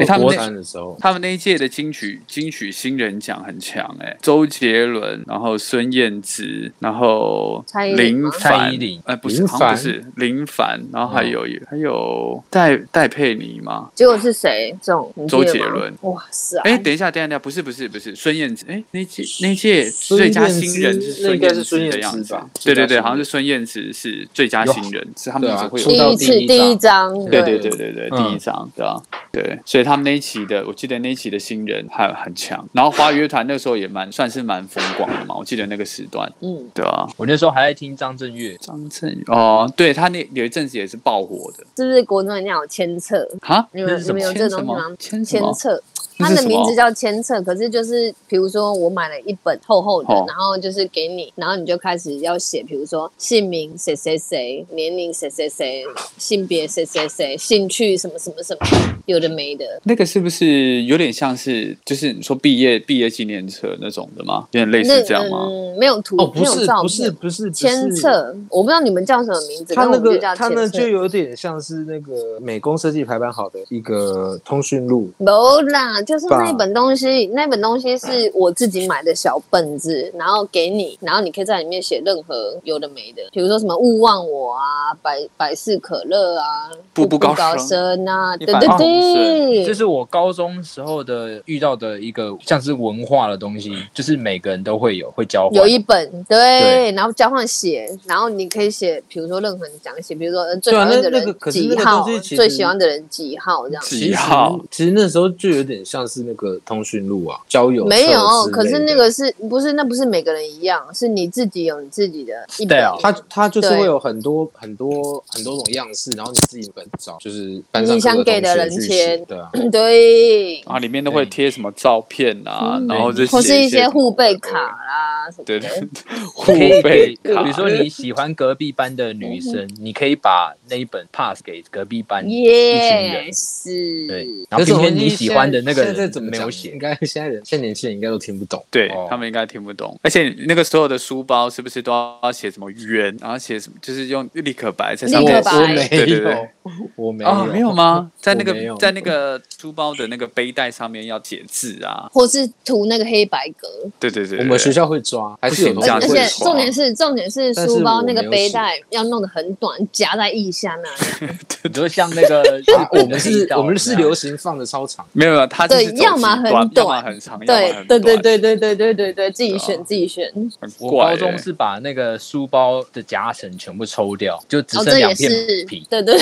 [0.00, 7.64] 哎，他们国那三的时候，他们那一届的金曲金曲新人奖很强哎、周杰伦，然后孙燕姿，然后
[7.96, 9.00] 林凡，蔡依林。
[9.04, 13.90] 哎、不是，好像不是林凡，然后还有、还有戴戴佩妮吗。
[13.94, 14.74] 结果是谁？
[14.82, 15.92] 周杰伦。
[16.02, 16.58] 哇塞！
[16.64, 18.66] 哎、等一下，等一下，等一下，不是，不是，不是孙燕姿。
[18.68, 22.24] 哎、那届那届最佳新人是应该是孙孙燕燕姿的样子。
[22.24, 28.24] 姿吧对对对，好像是孙燕姿是最佳新人，是他们一直会有第一次第第一张，对对对对对，嗯。
[28.24, 28.96] 第一张对啊，
[29.34, 43.28] 对，所以他们那一期的，我记得那一期的新人还很强，然后华语乐团那时候也蛮算是蛮风光的嘛，我记得那个时段，嗯，对啊，我那时候还在听张震岳，张震岳哦，对他那有一阵子也是爆火的，是不是国中一定要有签册？
[43.42, 44.96] 哈，你们有这签什么东西吗？
[44.98, 45.52] 签什么？
[45.52, 45.82] 签册，
[46.18, 46.48] 它那是什么？
[46.48, 55.84] 的名字叫签册，可是就是比如说我买了一本厚厚的，哦然后就是给你，然后你就开始要写，比如说姓名谁谁谁，年龄谁谁谁，
[56.18, 58.66] 性别谁谁谁，兴趣什么什么什么，
[59.06, 59.64] 有的没的。
[59.84, 64.46] 那个是不是有点像是就是你说毕业毕业纪念册那种的吗？
[64.50, 65.46] 有点类似这样吗？
[65.48, 67.14] 嗯，没有图，哦，不没有照是不是片。
[67.14, 70.68] 不是不是签册，我不知道你们叫什么名字，他那个他那。
[70.74, 95.54] 就有点像是那个美工设计排版好的一个通讯录，没啦，就是那本东西，那本东西是我自己买的小本子，然后给你，然后你可以在里面写任何有的没的，比如说什么勿忘我啊，百百事可乐啊，步步高高升升啊，对对风顺，这是我高中时候的遇到的一个像是文化的东西，就是每个人都会有会交换。
[95.54, 96.92] 有一本对，对。
[96.92, 103.82] 然后交换写，然后你可以写，比如说任何你想写，比如说呃最对啊讨厌的人几那个号最喜欢的人几号这样。
[103.84, 108.20] 几号其实那时候就有点像是那个通讯录啊，交友没有
[108.52, 112.74] 可是那个是不是那不是每个人一样，是你自己有你自己的一本。
[112.74, 122.86] Style 它它就是会有很多很多很多种样式，然后你自己本找，就是班上你想给的人同学去写签对啊， 对，啊，里面都会贴什么照片啊，嗯。
[122.88, 125.68] 然后就或是一些互背卡啦什么对的。
[125.68, 125.88] 对。，
[126.34, 133.24] 互可以背给，卡，比如说你喜欢隔壁班的女生，你可以把那一本 pass 给隔壁班一群人。
[133.24, 136.70] 也是，对，然后今天你喜欢的那个现在人怎么没有写。
[136.70, 138.64] 应，该现在人现在年轻人应该都听不懂。
[138.70, 139.06] 对、哦。
[139.08, 146.32] 他们应该听不懂，而且那个时候的书包是不是都要写什么圆，然后写什么，就是用立可白在上面我没对对对。
[146.32, 146.48] 有，
[146.96, 148.10] 我没有，哦，没有吗？
[148.18, 153.68] 在那我没有在那个书包的那个背带上面要写字啊，或是涂那个黑白格，
[154.00, 161.36] 对对对对我们学校会抓，还是有这而且重点是重点是书包那个背带要弄得很短，夹在腋下那样。
[161.62, 162.42] 你说像那个
[162.76, 164.14] 啊我们是 我们是流。
[164.14, 170.32] 行放的超长，没有没有，他就是对，要么很短，要么短，很长，要么对很对对短，对对对对对对，自己选自己选。
[170.78, 171.04] 我。
[171.04, 175.84] 高中是把那个书包的夹层全部抽掉，就只哦，这也剩两片是皮。
[175.90, 176.16] 对对，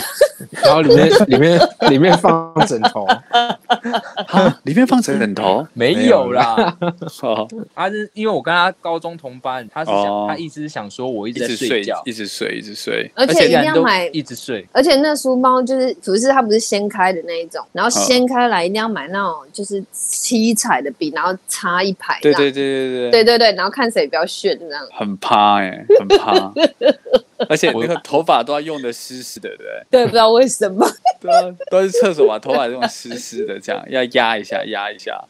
[0.63, 3.05] 然后里面里面里面放枕头，
[4.29, 5.67] 啊，里面放枕头？
[5.73, 6.77] 没有啦，
[7.23, 10.27] 哦，他是因为我跟他高中同班，他是想、哦。
[10.29, 13.11] 他一直想说我一一直在睡觉，，一直睡，一直睡。
[13.15, 17.93] 而且一定要买一直睡，而且那书包就是不是它不是掀开的那一种，然后嗯。
[18.03, 23.25] 掀开来一定要买那种就是七彩的笔，然后插一排对对对对对对。
[23.25, 24.87] 对对，然后看谁比较炫这样。
[24.93, 26.53] 很趴哎、很趴，
[27.51, 29.85] 而且那个头发都要用的湿湿的，对不对？
[29.91, 30.87] 对，不知道为什么。
[31.21, 35.23] 对啊，都是厕所把头发用湿湿的，这样要压一下，压一下。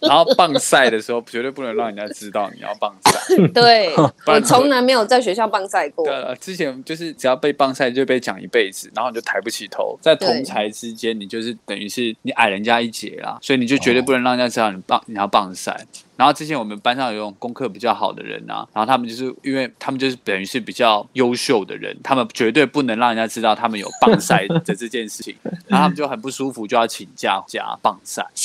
[0.00, 3.48] 然后棒晒的时候，绝对不能让人家知道你要棒晒。
[3.48, 6.14] 对，我然从来没有在学校棒晒过对。
[6.14, 15.86] 啊，之前就是只要被棒晒就被讲一辈子，然后你就抬不起头，在同才之间，你就是等于是你矮人家一截啦，所以你就绝对不能让人家知道你棒你要棒晒。
[16.20, 25.34] 然后之前我们班上有种功课比较好的人啊，然后他们就是因为他们就是等于是比较优秀的人，他们绝对不能让人家知道他们有棒赛的这件事情，
[25.66, 28.26] 然后他们就很不舒服，就要请假加棒赛。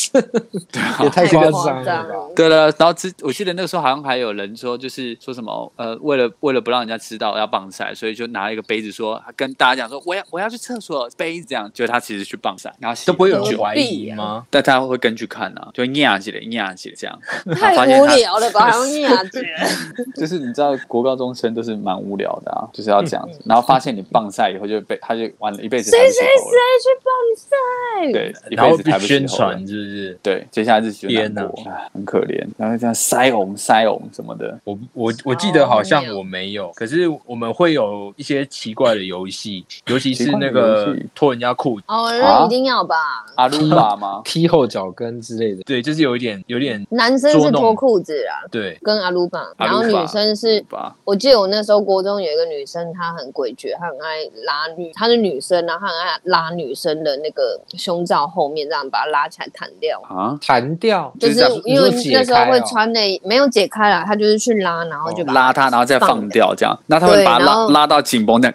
[1.03, 2.15] 也太夸张了太夸张吧？
[2.33, 14.45] 对了，然后之我记得那个时候好像还有人说，就是说什么呃，为了为了不让人家知道要棒赛，所以就拿了一个杯子说跟大家讲说我要我要去厕所杯子这样，结果他其实去棒赛，然后洗都不会有怀疑吗？
[14.49, 17.19] 但他会跟去看啊，就压起来压起来这样，
[17.73, 18.71] 太无聊了吧？
[18.71, 19.41] 还用雅姐？
[20.15, 28.12] 就是你知道国高中生都是蛮无聊的啊，就是要这样子，然后发现你棒赛以后就被他就玩了一辈子谁谁，谁去棒赛？
[28.12, 30.19] 对，一 然后子抬不起宣传是不是？
[30.21, 42.95] 对，接下来日子就天哪难过，唉很可怜，然后这样腮红腮红什么的，我我我记得好像哦我没有，可是我们会有一些奇怪的游戏，尤其是那个脱人家裤子，哦，那一定要吧？
[43.36, 44.21] 阿鲁巴吗？
[44.23, 50.63] 踢后脚跟之类的，对，就是有一点有点男生是脱裤子啊，对，跟阿鲁巴，然后女生是，
[51.03, 60.01] 我记得我那时候国中有一个女生，她很诡谲，她很爱拉女，她是女生，然后她很爱拉女生的那个胸罩后面，这样把它拉起来弹掉。
[60.09, 68.53] 啊，弹掉，就是因为那时候会穿的没有解开啦，她就是去拉，然后就把哦拉它，然后再放掉，这样，那他们对把它拉拉到紧绷的，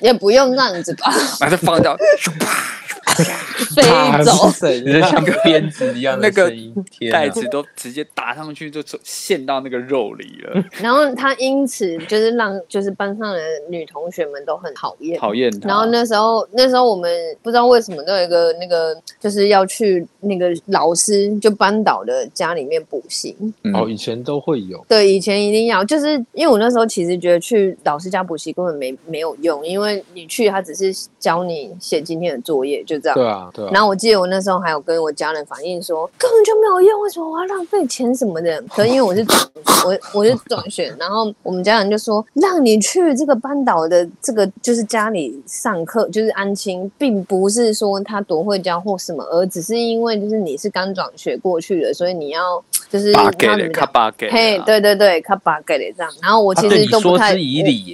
[0.00, 1.96] 也不用这样子吧， 把它放掉，
[3.82, 4.48] 飞走。
[4.50, 6.52] 谁你就像鞭子一样的那个
[7.10, 15.18] 袋子都直接打上去，就陷到那个肉里了， 然后他因此就是让就是班上的女同学们都很讨厌。
[15.18, 15.68] 讨厌他。
[15.68, 17.10] 然后那时候，那时候我们
[17.42, 23.36] 不知道为什么都有一个那个，就是要去那个老师就班导的家里面补习。
[23.62, 33.14] 嗯哦，以前都会有，对，以前一定要，就是因为我那时候其实觉得去老师家补习根本没没有用，因为你去他只是教你写今天的作业，就这样。
[33.14, 33.67] 对啊，对啊。
[33.72, 38.62] 然后我记得我那时候还有跟我家人反映说，根本就没有用，为什么我要浪费钱什么的？
[38.74, 39.40] 可因为我是转，
[39.84, 53.72] 我 我是转学，然后我们家人就说，让你去这个班导的这个就是家里上课，就是安亲，并不是说他多会教或什么，而只是因为就是你是刚转学过去的，所以你要就是八给的，他怎么讲？
[53.72, 57.36] 卡八给嘿，对对对，他把给的这样，然后我其实都不太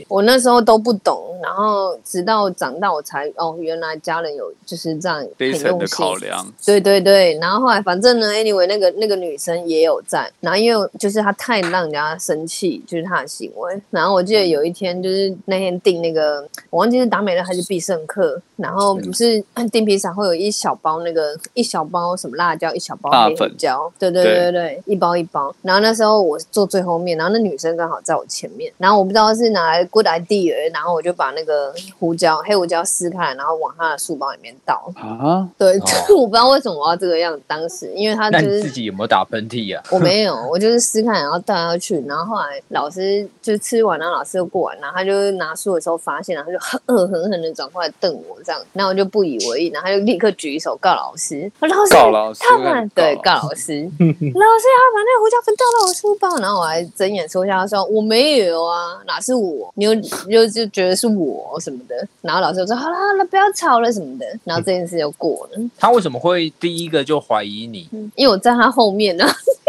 [0.08, 13.80] 我那时候都不懂，然后直到长大我才哦，原来家人有就是这样这一层的很用心考量，对对对，然后后来反正呢，anyway 那个那个女生也有在，然后因为就是她太让人家生气，就是她的行为。
[13.90, 24.34] 然后我记得有一天就是那天订那个，我忘记是达美乐还是必胜客，然后不是 订披萨会有一小包那个一小包什么辣椒，一小包黑粉椒，对对对。
[24.34, 25.54] 对对，一包一包。
[25.62, 34.92] 然后那时候我坐最后面，然后那女生刚好在我前面，然后我不知道是哪来的 good idea，然后我就把那个胡椒黑胡椒撕开，然后往她的书包里面倒。
[34.96, 35.82] 啊，对，哦
[36.16, 37.42] 我不知道为什么我要这个样子。
[37.46, 39.82] 当时，因为他就是自己有没有打喷嚏啊？
[39.90, 59.94] 我没有， 我就是撕开然后倒下去，然后后来老师就吃完，然后老师又过完，然后他就拿书的时候发现，然后他就很恶狠狠的转过来瞪我这样，然后我就不以为意，然后他就立刻举手告老师，老师告老师他们对告告老师， 老师他把那个胡椒粉倒到我书包，然后我还睁眼说瞎说我没有啊，哪是我，你又
[60.28, 65.60] 又就觉得是我什么的，然后老师就说好了好了，不要吵了什么的，然后这件事就过了。
[65.78, 67.88] 他为什么会第一个就怀疑你？
[68.16, 69.24] 因为我在他后面呢，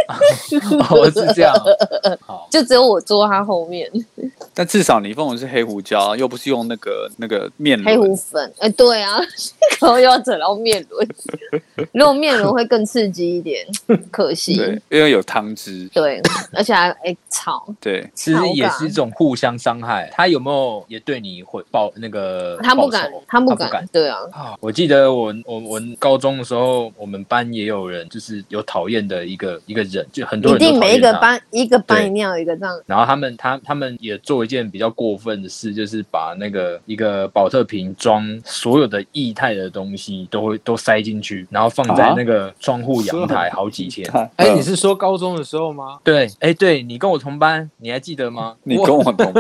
[0.89, 1.53] 哦，是这样。
[2.25, 3.89] 好，就只有我坐他后面。
[4.53, 9.19] 但至少你用的是黑胡椒，又不是用那个那个面黑胡，粉，哎、对啊，
[9.81, 11.07] 然后又要整到面轮，
[11.91, 13.65] 如果面轮会更刺激一点，
[14.11, 14.55] 可惜。
[14.57, 16.21] 对，因为有汤汁，对
[16.53, 20.09] 而且还哎炒，对，其实也是一种互相伤害。
[20.13, 22.57] 他有没有也对你回报那个？
[22.63, 31.15] 他不敢，他不他不敢，对啊，啊，我记得我我我高中的时候，我们班也有人就是有讨厌的一个一个人，就很多一人一定每一个。
[31.15, 32.75] 班一个班一定要有一个这样。
[32.85, 44.05] 然后他们他他们也做一件比较过分的事，就是把那个一个保特瓶装所有的液态的东西都会都塞进去，然后放在啊那个窗户阳台好几天。
[44.35, 45.99] 哎，嗯你是说高中的时候吗？
[46.03, 48.55] 对，哎，对你跟我同班，你还记得吗？
[48.63, 49.33] 你跟我同班，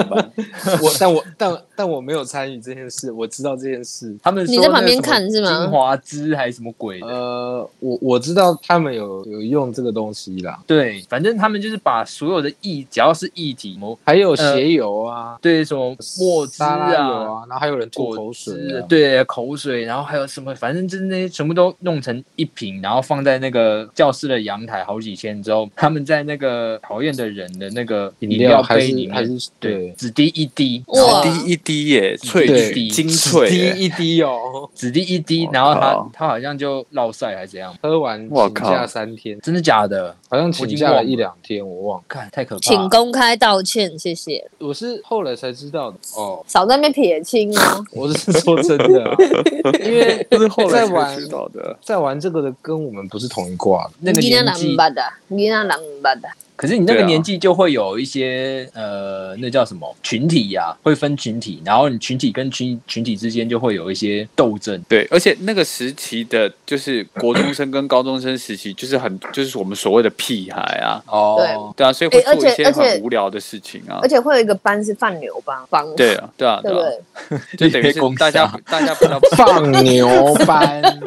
[0.81, 4.15] 我但我但但我没有参与这件事，我知道这件事。
[4.23, 7.07] 他们说你在旁边看是吗精华汁还是什么鬼的？
[7.07, 16.75] 呃，我我知道他们有有用这个东西啦，对，反正他们就是把所有的液，只要是液体，还有鞋油啊，对什么墨汁啊。
[16.95, 40.15] 啊，然后还有人吐口水啊，对口水，然后还有什么，反正就是那些全部都弄成一瓶，然后放在那个教室的阳台好几天之后，他们在那个讨厌的人的那个饮饮料杯里面，是还是对对，只滴一滴，只滴一滴耶，萃对取精粹滴，一滴哦，只滴一滴， 然后他他好像就落晒还是怎样，喝完请我靠假三天，真的假的？
[40.29, 42.01] 好像我请假了一两天，我忘。
[42.07, 42.87] 看太可怕请了。
[42.89, 44.47] 公开道歉，谢谢。
[44.59, 47.85] 我是后来才知道的哦，少在那边撇清哦。
[47.91, 49.15] 我是说真的啊，
[49.83, 51.77] 因为这是后来才在玩知道的。
[51.81, 56.29] 在玩这个的跟我们不是同一挂，那个你那人年纪，捌的，你那人捌的。
[56.55, 64.81] 可是你那个年纪就会有一些呃，那叫什么群体呀、会分群体，然后你群体跟群群体之间就会有一些斗争。
[64.89, 71.85] 对，而且那个时期的，就是国中生跟高中生时期，就是很 就是我们所谓的屁孩啊，哦，对。
[71.85, 73.99] 啊，所以会做一些很无聊的事情啊。
[74.01, 74.07] 而。
[74.09, 76.89] 且会有一个班是放牛班，帮对啊，对啊， 对不啊，
[77.29, 77.39] 对？
[77.69, 80.07] 就等于是大家大家比较放牛
[80.47, 80.81] 班，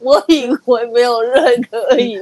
[0.00, 2.18] 我以为没有任何以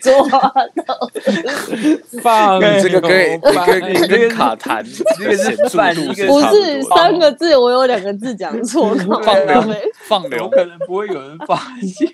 [0.00, 0.27] 抓到，
[2.22, 4.84] 放你这个跟你牛班跟你跟卡痰
[5.18, 9.74] 这个是显著饭一个度不是三个字，我有两个字讲错，放流流
[10.08, 12.10] 放流可能不会有人发现。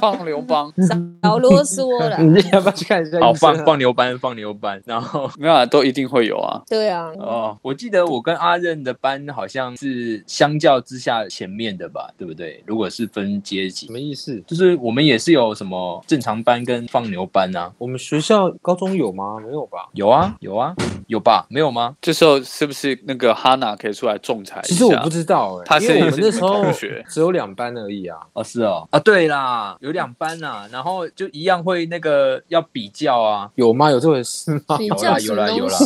[0.00, 0.64] 放牛班，
[1.22, 2.18] 少啰嗦了。
[2.18, 3.20] 你要不要去看一下？
[3.20, 5.30] 好，放放牛班，放牛班，然后。
[5.38, 6.62] 没有啊，都一定会有啊。
[6.68, 12.62] 对啊，哦，我记得我跟阿任的班好像是相较之下前面的吧，对不对？
[12.66, 14.42] 如果是分阶级什，么意思？
[14.46, 19.38] 就是我们也是有什么正常班跟放牛班啊，我们学校高中有吗？
[19.40, 19.88] 没有吧？
[19.94, 20.74] 有啊，有啊，
[21.12, 21.46] 有吧？
[21.50, 21.94] 没有吗？
[22.00, 24.60] 这时候是不是那个哈娜可以出来仲裁？
[24.64, 26.64] 其实我不知道哎、他是因为我们那时候
[27.08, 28.18] 只有两班而已啊。
[28.32, 33.90] 哦，是哦，啊，对啦，有两班啊，然后就一样会那个要比较啊，有吗？
[33.90, 34.76] 有这回事吗？
[34.78, 35.78] 比有啦较有啦有啦？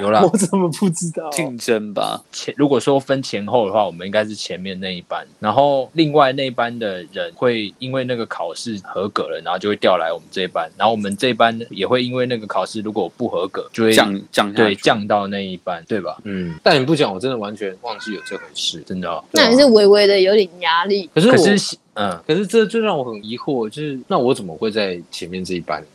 [0.00, 1.30] 有啦我，怎么不知道？
[1.30, 2.20] 竞争吧。
[2.32, 16.16] 前如果说分前后的话，我们应该是前面那一班，然后另外那一班的人会因为那个考试合格了，然后就会调来我们这一班，然后我们这一班也会因为那个考试如果不合格，就会降降下对去降到那一半，对吧？
[16.24, 18.82] 嗯，但你不讲，我真的完全忘记有这回事。
[18.86, 21.08] 真的、哦，那也是微微的有点压力。
[21.14, 25.82] 可是我，可是嗯，可是这就让我很疑惑，就是那我怎么会在前面这一班？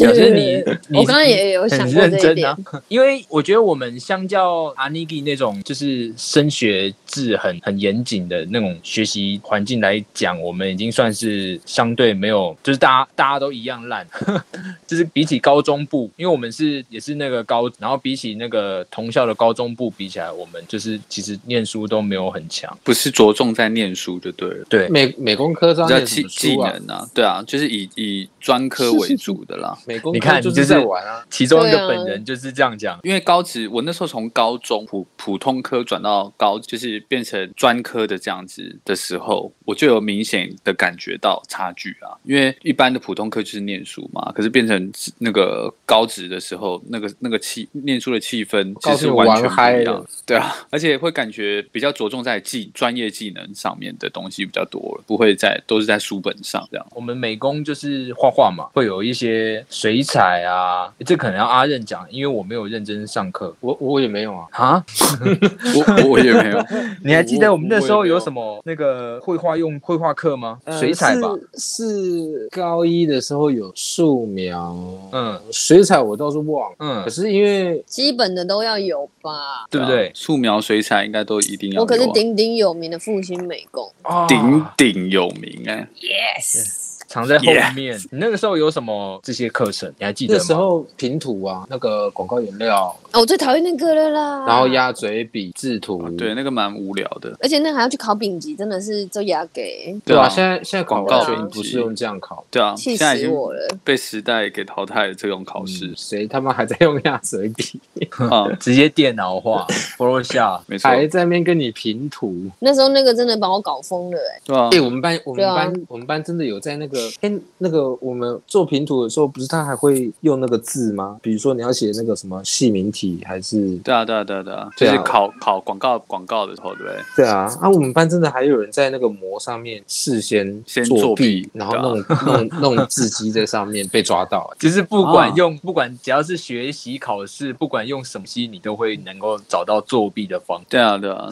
[0.00, 14.06] 表示你你我刚刚也有想过这一点认真啊。，因为我觉得我们相较阿尼基那种就是升学制很很严谨的那种学习环境来讲，我们已经算是相对没有，就是大家大家都一样烂，
[14.86, 24.88] 就是比起高中部，因为我们是也是那个高，然后比起那个同校的高中部比起来，我们就是其实念书都没有很强，不是着重在念书就对了，对。
[25.18, 26.56] 美美工科知道比较念什么技技？
[26.56, 29.76] 能啊，对啊，就是以以专科为主的啦。
[29.86, 31.24] 美工你看就是是在玩啊。
[31.30, 42.16] 其中一个本人就是这样讲，因为高职，我那时候从高中普普通科转到高，就是变成专科的这样子的时候，我就有明显的感觉到差距啊。
[42.24, 50.06] 因为一般的普通科就是念书嘛，可是变成那个高职的时候，那个那个气念书的气氛其实完全不一样。
[50.26, 56.86] 对啊，而且会感觉比较着重在技专业技能上面的东西比较多了，不会在都是在书本上这样。
[56.94, 64.84] 我们美工就是画画嘛，会有一些水彩啊，这可能要阿任讲，因为我没有认真上课我我也没有啊， 啊。
[65.74, 66.64] 我我也没有，
[67.04, 70.58] 你还记得我们那时候有有什么那个绘画用绘画课吗？
[70.64, 74.76] 呃水彩吧，是是高一的时候有素描，
[75.12, 79.30] 嗯水彩我倒是忘了，嗯可，是因为基本的都要有吧。
[79.70, 80.10] 对不对？
[80.14, 81.82] 素描、水彩应该都一定要有啊。
[81.82, 83.90] 我可是鼎鼎有名的复兴美工。
[84.28, 87.44] 鼎鼎鼎有名哎、Yes，藏在后
[87.76, 87.98] 面。
[88.10, 89.92] 你那个时候有什么这些课程？
[89.98, 90.38] 你还记得吗？
[90.40, 94.46] 那时候平涂啊，那个广告颜料，哦，我最讨厌那个了啦。
[94.46, 97.36] 然后，鸭嘴笔、制图，对，那个蛮无聊的。
[97.40, 103.60] 而且那还要去考丙级，真的是就压给，对啊，对啊现在现在广广告告学不是用这样考，对啊，气现在已经死我了。
[103.84, 107.78] 被时代给淘汰了这种考试嗯谁他妈还在用鸭嘴笔
[108.30, 109.66] 啊，直接电脑化，
[109.98, 110.60] Photoshop。
[110.66, 112.34] 没错，还在那边跟你平涂？
[112.60, 121.18] 那时候那个真的把我搞疯了哎、对啊哎、，我们班我们对啊班、我们班真的有在那个哎、那个我们做平图的时候，不是他还会用那个字吗？
[121.22, 127.02] 比如说你要写那个什么细明体还是对啊，对啊，对啊，对啊，就是考考广告广告的时候，对不对？
[127.16, 140.66] 对啊，啊，我们班真的还有人在那个膜上面事先先作作弊然后弄、弄弄字迹在上面被抓到、 就是不管啊用，不管只要是学习考试，不管用什么西，你都会能够找到作弊的方法。
[140.68, 141.28] 对啊，对啊，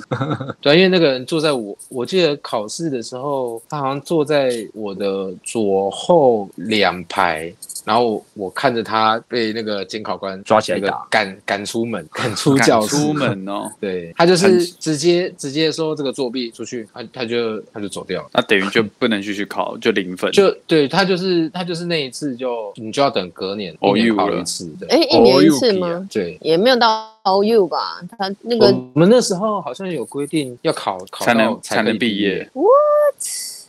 [0.61, 7.53] 对啊，因为那个人坐在我，我记得考试的时候，他好像坐在我的桌左后两排，
[7.85, 18.29] 然后我看着他被那个监考官抓起来打赶赶出门， 赶出赶教室，出门哦， 对他就是直接直接说这个作弊出去，他他就他就走掉了。
[18.33, 20.31] 那等于就不能继续考，就零分。
[20.33, 24.87] 就对他就是他就是那一次就你就要等隔年一 OU 年考了一次的。
[24.89, 26.07] 哎，一年一次吗？
[26.09, 28.01] 对，也没有到 OU 吧？
[28.17, 32.49] 他那个我们那时候好像有规定要考考才到能才能毕毕业。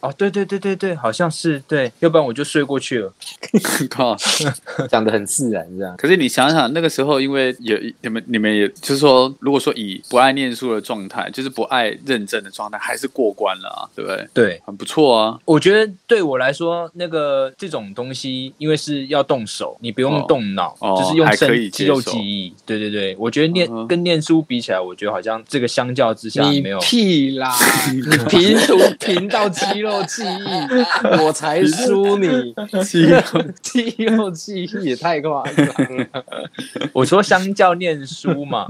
[0.02, 3.14] 哦，对对对对对，好像是对，要不然我就睡过去了。
[3.90, 4.16] 靠！
[4.90, 5.96] 讲的很自然这样。
[5.98, 14.28] 可是你想想，那个时候因为有你们你们也就是说，如果说以不爱念书的状态，就是不爱认真的状态，还是过关了啊，对不对？
[14.34, 15.40] 对，很不错啊。
[15.46, 22.54] 我觉得对我来说，那个这种东西，因为是要动手，你不用哦动脑，哦就是用还可以身肌肉记忆。
[22.66, 26.80] 对对对，我觉得念、嗯跟念书比起来，我觉得好像这个相较之下你没有。
[26.80, 27.54] 屁啦！
[27.92, 32.54] 你平图平到肌肉记忆， 我才输你。
[32.84, 33.22] 肌肉
[33.62, 36.06] 肌肉记忆也太夸张了。
[36.94, 38.66] 我说相较念书嘛，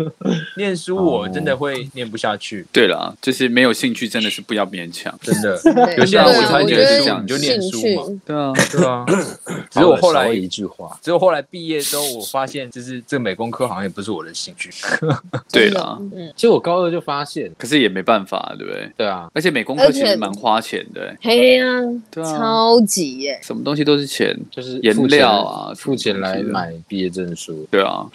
[0.57, 5.13] 念书我真哦的会念不下去，对了，就是没有兴趣，真的是不要勉强。
[5.21, 5.51] 真的。
[5.97, 8.19] 有些人对啊我才我觉得觉得是这样，你就念书嘛。
[8.25, 9.05] 对啊，对啊，
[9.69, 14.69] 只是我后来一句话，只有后来毕业之后，我发现就是这个美工科好像也不是我的兴趣。
[15.51, 18.91] 对啦，嗯，其实我高二就发现，可是也没办法，对不对？
[18.97, 21.65] 对啊，而且美工科其实蛮花钱的、欸嘿呀，
[22.09, 23.39] 对啊，超级耶！
[23.41, 24.37] 什么东西都是钱。
[24.49, 27.67] 就是颜付料啊付钱来买毕业证书。
[27.69, 28.09] 对啊，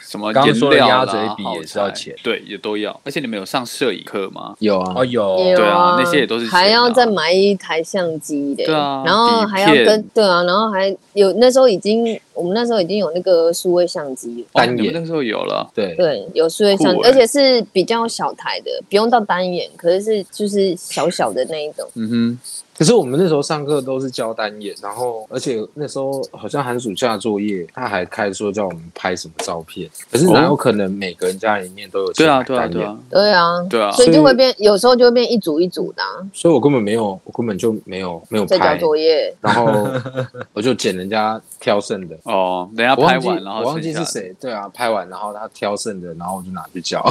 [0.00, 2.98] 什么刚说的鸭嘴笔也是要钱对，也都要。
[3.04, 4.54] 而且你们有上摄影课吗？
[4.58, 14.48] 有啊哦，，有有对啊那些也都是啊还要再买一台相机的，对啊然后还要跟对啊，然后还有那时候已经我们那时候已经有那个数位相机了。
[14.52, 15.68] 哦，单眼你们那时候有了。
[15.74, 21.88] 对，对，有数位相机，而且是比较小台的，不用到单眼，可是是就是小小的那一种。
[21.94, 22.38] 嗯哼，
[22.76, 32.68] 可是我们那时候上课都是教单眼，然后而且那时候好像寒暑假作业他还开说叫我们拍什么照片，可是哪有可能每个人家里面都有对啊，对啊？
[32.68, 39.34] 对啊，对啊，对啊所以就会变，有时候就会变一组一组的、啊，所以我根本没有，我根本就没有没有在交拍，作业。
[39.40, 39.88] 然后
[40.52, 42.16] 我就捡人家挑剩的。
[42.24, 47.02] 哦，人家我忘记拍完，然后我忘记是谁，对啊，拍完然后他挑剩的，然后我就拿去教。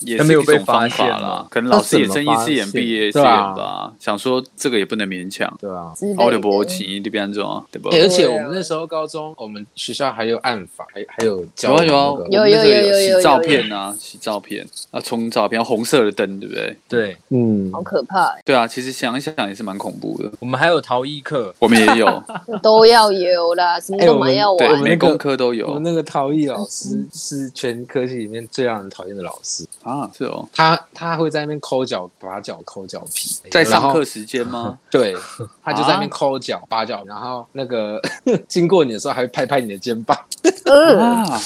[0.00, 1.46] 也他没有被是一种方 发现法啦。
[1.50, 5.52] 可能老师也睁一只眼闭一只眼吧，想说这个也不能勉强。
[5.60, 7.90] 对啊，之类奥利的伯奇这边这种，对不？
[7.90, 16.76] 欸而且我们那时候高中，我们学校还有暗法，还还有教有啊有有有有有有洗照片啊，洗照片啊，冲照片，红色的灯，对不对？
[16.88, 20.30] 对，嗯，好可怕、欸，对啊，其实想一想也是蛮恐怖的。
[20.40, 22.22] 我们还有陶艺课，我们也有，
[22.62, 24.82] 都要有啦，什么都蛮要对，玩。
[24.82, 25.66] 美工科都有。
[25.68, 34.63] 我们那个陶艺老师是全科系里面最让人讨厌的老师，啊，是哦，他他会在那边抠脚把脚抠脚皮，在上课时间吗？
[34.90, 35.14] 对，
[35.64, 38.00] 他就在那边抠脚扒脚，然后那个
[38.48, 40.16] 经过你的时候还会拍拍你的肩膀，
[40.64, 41.40] 嗯，啊，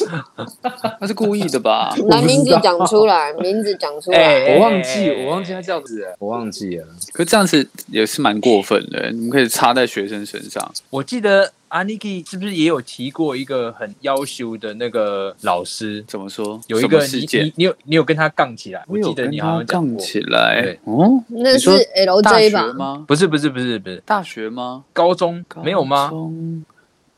[1.00, 1.94] 那是故意的吧？
[2.08, 4.18] 拿名字讲出来，名字讲出来。
[4.18, 6.86] 哎我忘记我忘记他叫子了，我忘记了。
[7.12, 10.72] 可这样子也是蛮过分的，你们可以插在学生身上。
[10.90, 16.02] 我记得 Aniki 是不是也有提过一个很要求的那个老师？
[16.06, 16.60] 怎么说？
[16.66, 18.84] 有一个你事件你，你有你有跟他杠起来？
[18.88, 20.80] 我记得你好像杠起来对。
[20.84, 22.72] 哦，那是 LJ 学吧？
[22.72, 23.04] 吗？
[23.06, 24.84] 不是不是不是不是大学吗？
[24.92, 26.10] 高中没有吗高？
[26.10, 26.64] 中？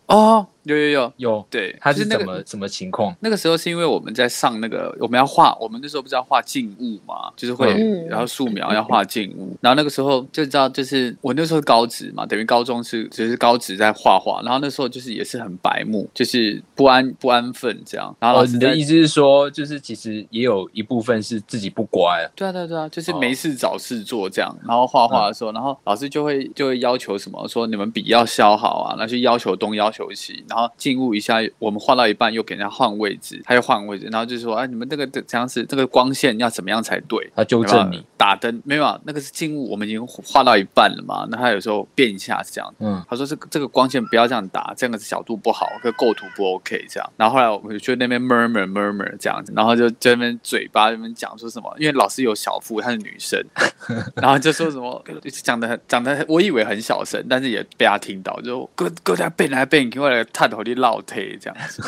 [0.06, 3.14] 哦，有有有，有，对，他就是那个怎么什么情况？
[3.20, 8.06] 那个时候是因为我们在上那个我们要画，我们那时候不是要画静物嘛，就是会、嗯。
[8.08, 22.26] 然后素描要画静物，然后那个时候就知道就是我那时候高职嘛，等于高中是只是高职在画画，然后那时候就是也是很白目，就是不安不安分这样，然后哦，老师的意思是说，就是其实也有一部分是自己不乖啊。
[22.34, 23.18] 对啊，对啊，对啊，就是哦。
[23.20, 37.30] 没事找事做这样，然后画画的时候，然后老师就会就会要求什么，说你们笔要削好啊，然后就要求东要求西，然后进入一下，我们画到一半又给人家换位置，他又换位置，然后就说，哎，你们这个这样子，这个光线要怎么样才对？
[37.36, 39.00] 他纠正你，打灯没有啊？
[39.04, 42.74] 那个是静物，我们已经画到一半了嘛，那他有时候变一下是这样。
[42.80, 47.12] 嗯，他说这个这个光线不要这样打，这样子角度不好，这个构图不 OK 这样。
[47.16, 53.40] 然后后来我们就那边 murmur murmur 这样子，然后就在那边嘴巴在那边讲说什么，因为老师有小腹，她是女生，
[54.16, 55.02] 然后就说什么
[55.42, 61.82] 讲的很讲的，我以为很小声，但是也被他听到，就哥哥在背来背去，我来探头的落退这样子。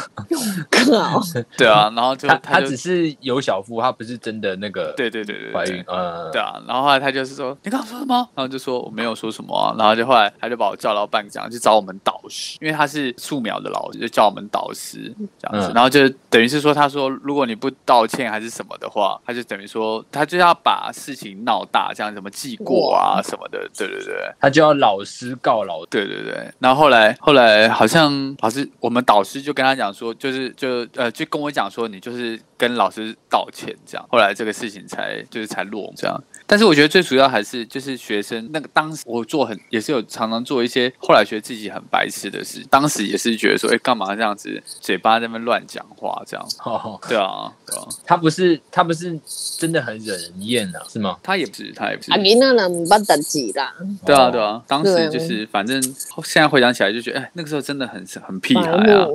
[0.71, 1.23] 靠，
[1.57, 8.15] 对啊，然后就他他就他只是有小腹，他不是真的那个对对对对对怀孕，呃，对啊，然后后来他就是说你刚刚说什么？
[8.35, 15.73] 然后就说我没有说什么啊，然后就后来他就把我叫到办公室去找我们导师，因为他是素描的老师，就叫我们导师这样子，嗯。
[15.73, 24.31] 然后就等于是说他说如果你不道歉还是什么的话，他就等于说他就要把事情闹大，这样什么记过啊什么的，对对对。
[24.39, 34.05] 他就要老师告老对对对，然后后来后来好像老师，我们导师就跟他讲说，就是就呃就跟我讲说，你就是跟老师道歉这样。
[34.11, 36.21] 后来这个事情才就是才落这样。
[36.53, 46.47] 但是我觉得最主要还是就是学生那个当时我做很也是有常常做一些后来觉得自己很白痴的事，当时也是觉得说，哎干嘛这样子嘴巴在那边乱讲话这样。
[46.63, 49.19] 哦，对啊，对啊，他不是他不是
[49.57, 51.17] 真的很惹人厌啊，是吗？
[51.23, 52.19] 他也不是，他也不是啊，。
[52.19, 53.73] 你那人不得几啦，
[54.05, 58.85] 对啊，哦对啊，当时就是反正现在回想起来就觉得，哎，那个时候真的很很屁孩啊。
[58.85, 59.07] 对啊，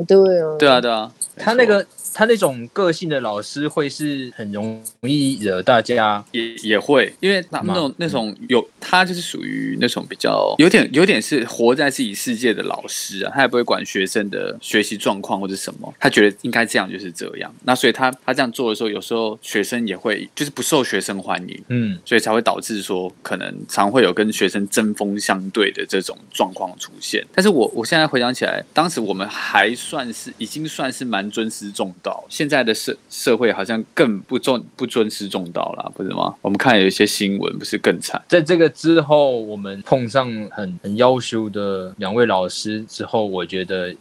[0.58, 1.86] 对啊，对啊，他那个
[2.18, 17.54] 他那种个性的老师会是很容易惹大家，也也会，因为那种那种有他就是属于那种比较有点有点是活在自己世界的老师啊，他也不会管学生的学习状况或者什么，他觉得应该这样就是这样。
[17.64, 21.64] 那所以他他这样做的时候，有时候学生也会就是不受学生欢迎。
[21.68, 27.24] 嗯，所以才会导致说，可能常会有跟学生针锋相对的这种状况出现。
[27.32, 36.34] 但是我我现在回想起来，当时我们还算是已经算是蛮尊师重道，现在的社社会好像更不重不尊师重道了，不是吗？
[36.42, 38.22] 我们看有一些新闻，不是更惨？
[38.28, 43.96] 在这个之后，我们碰上很很优秀的两位老师之后，我觉得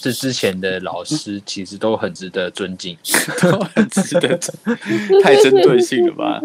[0.00, 2.96] 这之前的老师其实都很值得尊敬。
[3.42, 4.38] 都很值得，
[5.22, 6.40] 太针对性了吧？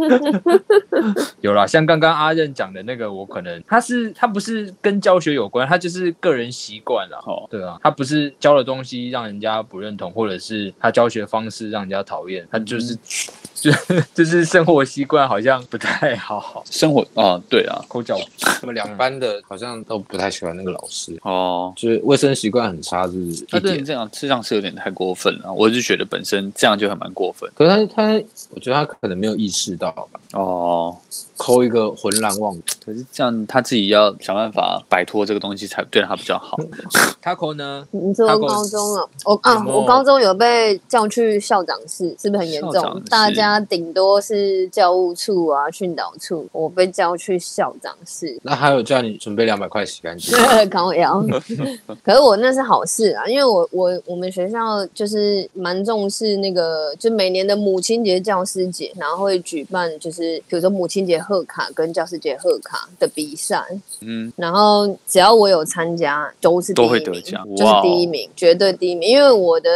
[1.41, 7.17] 有啦，像刚刚阿任讲的那个，我可能他是他不是跟教学有关，他就是个人习惯了。
[7.25, 12.95] 哦，对啊，他不是教的东西让人家不认同，或者是他教学方式让人家讨厌，他就是、
[13.55, 13.71] 就
[14.13, 16.63] 就是生活习惯好像不太好。
[16.69, 18.17] 生活啊，对啊，口角
[18.61, 21.73] 那么两班的好像都不太喜欢那个老师，哦。
[21.75, 23.85] 就是卫生习惯很差，就是一那对点。
[23.85, 25.51] 这样，这样是有点太过分了。
[25.53, 30.97] 我是觉得本身这样就很蛮过分可是他他，我觉得他可能没有意识到吧，哦。
[31.41, 32.59] 抠一个浑然忘我。
[32.85, 36.55] 可是这样他自己要想办法摆脱这个东西，才对他比较好。
[37.23, 37.87] Taco 呢？
[37.91, 39.05] 你说高中啊？
[39.25, 42.61] 我啊，我高中有被叫去校长室，是不是很严？
[42.71, 48.37] 重大家顶多是教务处啊、训导处，我被叫去校长室。
[48.43, 50.37] 那还有叫你准备两百块洗干净，
[50.69, 51.23] 高腰，
[52.03, 63.63] 可是我那是好事啊，因为我我我们学校就是蛮重视那个，就每年的母亲节、教师节，然后会举办就是比如说母亲节贺卡跟教师节贺卡的比赛，
[64.01, 69.09] 嗯，然后只要我有参加，都是都会名得奖就是第一名，绝对第一名。
[69.09, 69.69] 因为我的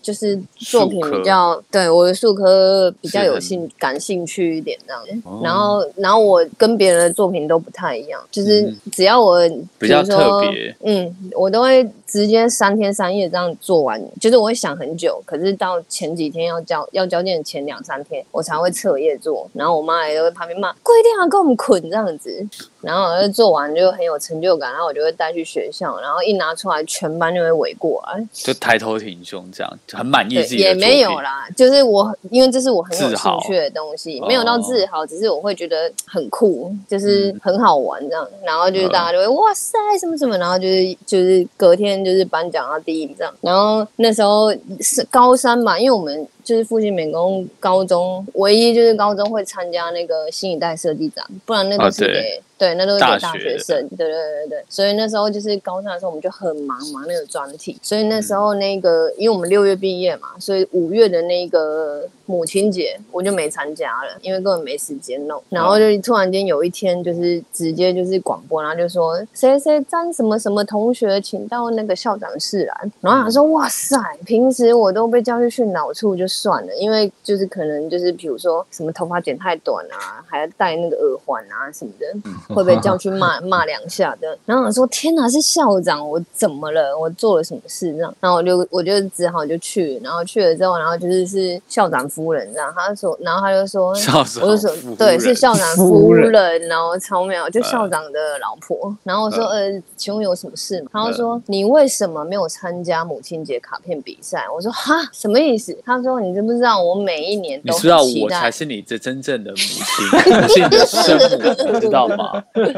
[0.00, 5.02] 就是作品比较对我的数科比较有兴感兴趣一点这样。
[5.24, 5.40] 哦。
[5.44, 8.78] 然后然后我跟别人的作品都不太一样，就是嗯。
[8.90, 9.38] 只要我
[9.78, 10.74] 比较特别。
[10.84, 22.46] 嗯，我都会直接三天三夜这样做完，就是我会想很久，可是到前几天要交要交件的前两三天，我才会彻夜做，然后我妈也都会旁边骂，规定要跟我们捆这样子，
[22.82, 31.20] 然后我就做完就很有成就感，然后我就会带去学校，然后一拿出来，全班就会围过来，就抬头挺胸这样，就很满意自，己的也没有。
[31.20, 34.58] 啦，就是我因为这是我很有兴趣的东西，没有到哦。
[34.58, 37.40] 自豪，只是我会觉得很酷，就是嗯。
[37.42, 46.26] 很好玩这样，然后就是大家就会哇塞什么什么，然后就是就是隔天就是颁奖到第一这样，然后那时候是高三嘛，因为我们。
[46.44, 65.42] 就是复兴美工高中唯一就是高中会参加那个新一代设计展，不然那都是给、对那都是给大大学生，对对对对，所以那时候就是高三的时候我们就很忙嘛那个专题，所以那时候那个、因为我们六月毕业嘛，所以五月的那个母亲节我就没参加了，因为根本没时间弄。
[65.48, 84.38] 然后就突然间有一天就是直接就是广播，然后就说谁谁张什么什么同学请到那个校长室来，然后想说哇塞，平时我都被叫去训导处就算了，因为就是可能就是比如说什么头发剪太短啊，还要戴那个耳环啊什么的，会被叫去骂 骂两下的。
[84.46, 86.96] 然后我说天哪，是校长，我怎么了？
[86.98, 88.14] 我做了什么事这样？
[88.20, 98.94] 然后我就我就只好就去，然后去了之后，然后就是是校长夫人这样，他就说，然后他就说，校长我就说夫对，是校长夫夫人人，然后超妙，就校长的老婆。
[99.02, 100.88] 然后我说，呃，请问有什么事吗？
[100.92, 104.46] 他就说，你为什么没有参加母亲节卡片比赛？
[104.54, 105.76] 我说，哈，什么意思？
[105.84, 112.31] 他说，你知不知道我每一年都你知道我才是你这真正的母亲，我是你的生母，你知道吗？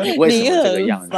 [0.04, 1.16] 你 为什么这个样子？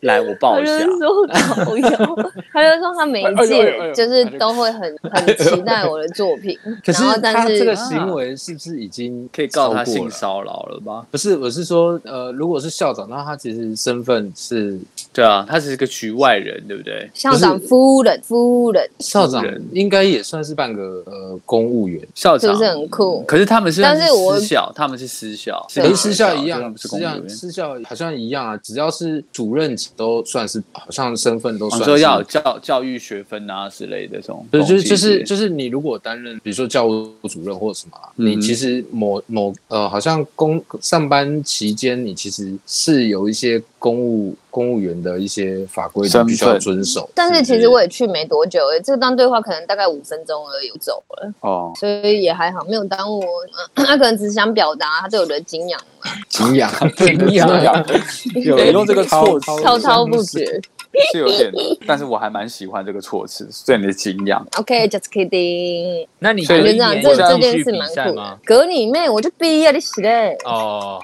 [0.00, 0.98] 来我抱一下他就。
[0.98, 11.06] 说导游，他就说他每一届就是都会很 很期待我的作品，可是然后但是他这个行为是不是已经可以告他性骚扰了吧？
[11.10, 14.78] 不是，我是说，呃，如果是校长，那他其实身份是
[15.12, 17.10] 对啊，他只是个局外人，对不对？
[17.14, 23.22] 校长夫人夫人校长，应该也算是半个呃公务员，校长是不是很酷？
[23.22, 27.28] 可是他们是但是我私校，他们是私校，对跟私校一样，不是公务员。
[27.28, 31.86] 私校私校好像一样啊，只要是主任都算是，好像身份都算是。
[31.86, 47.06] 说要教教育学分啊之类的这种就东西，是就是就是就是你如果担任，比如说教务主任或者什么啊、嗯你其实某某呃，好像工上班期间，你其实是有一些公务公务员的一些法规你身份必须要遵守。
[47.14, 53.22] 但是其实我也去没多久，哎，这段对话可能大概五分钟而已，我走了，哦，所以也还好，没有耽误
[53.76, 57.84] 他可能只是想表达他对我的敬仰嘛，敬仰， 敬仰。
[58.42, 60.58] 有人用这个措辞 滔滔不绝。
[61.12, 61.52] 是有点，
[61.86, 64.44] 但是我还蛮喜欢这个措辞，对你的敬仰。
[64.56, 66.06] OK，just、kidding。
[66.18, 68.38] 那你觉得这样，这这件事蛮酷的？
[68.44, 70.36] 隔你妹，我就毕业你死嘞！
[70.44, 71.00] 哦，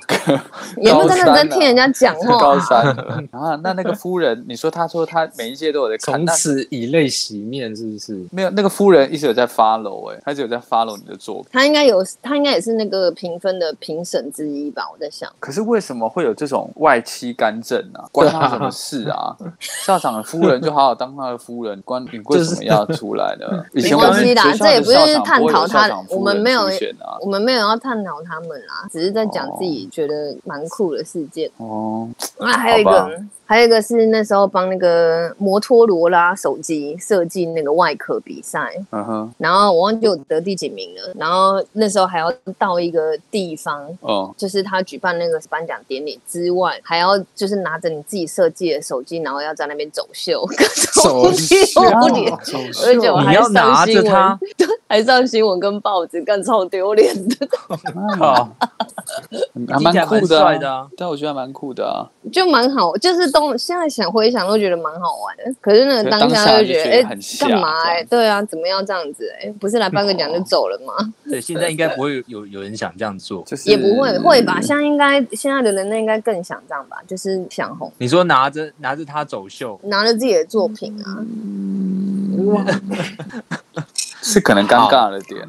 [0.79, 2.61] 有没有真的在听人家讲高话？
[2.61, 2.87] 三
[3.33, 8.21] 啊，那那个夫人，你说她说她每一届都有在看，从此以泪洗面，是不是？
[8.31, 11.47] 没有那个夫人一直有在 follow 哎、她一直有在 follow 你的作品。
[11.53, 14.85] 她应该有，她应该也是那个评分的评审之一吧？
[14.93, 18.09] 我在想，可是为什么会有这种外戚干政啊？
[18.13, 19.37] 关他什么事啊？
[19.85, 23.65] 校长的夫人就好好当他的夫人，关 你为什么要出来呢？
[23.75, 26.69] 以前没关系啦我们学校这也不是探讨他我们没有。
[27.23, 31.51] 我们没有要探讨他们啦，只是在讲自己觉得蛮酷的事件。
[31.59, 32.09] 哦，
[32.39, 33.11] 那还有一个，
[33.51, 41.13] 还有一个是那时候帮那个摩托罗拉手机设计那个外壳比赛，嗯哼，然后我忘记我得第几名了。
[41.19, 50.47] 然后那时候还要到一个地方，哦，就是他举办那个颁奖典礼之外，还要就是拿着你自己设计的手机，然后要在那边走秀，
[50.95, 51.83] 超走丢秀？
[52.15, 52.33] 脸。
[52.87, 54.39] 而且我还拿新闻着它，
[54.89, 57.49] 还上新闻跟报纸，干超丢脸的，
[58.17, 58.49] 好，
[59.69, 60.87] 还蛮酷的帅的啊。
[60.97, 62.07] 对，我觉得还蛮酷的啊。
[62.31, 65.45] 就蛮好，就是都现在想回想都觉得蛮好玩的。
[65.61, 71.13] 可是那个当下就就觉得，哎干嘛哎、对啊，怎么要这样子哎、不是来颁个奖就 走了吗？
[71.29, 73.43] 对，现在应该不会有有有人想这样做。
[73.47, 74.61] 就是也不会，会吧？
[74.61, 81.19] 现在应该现在的人类应该更想这样吧，就是想红，你说拿着拿着他走秀，拿着自己的作品啊，
[84.23, 85.47] 是可能尴尬了点。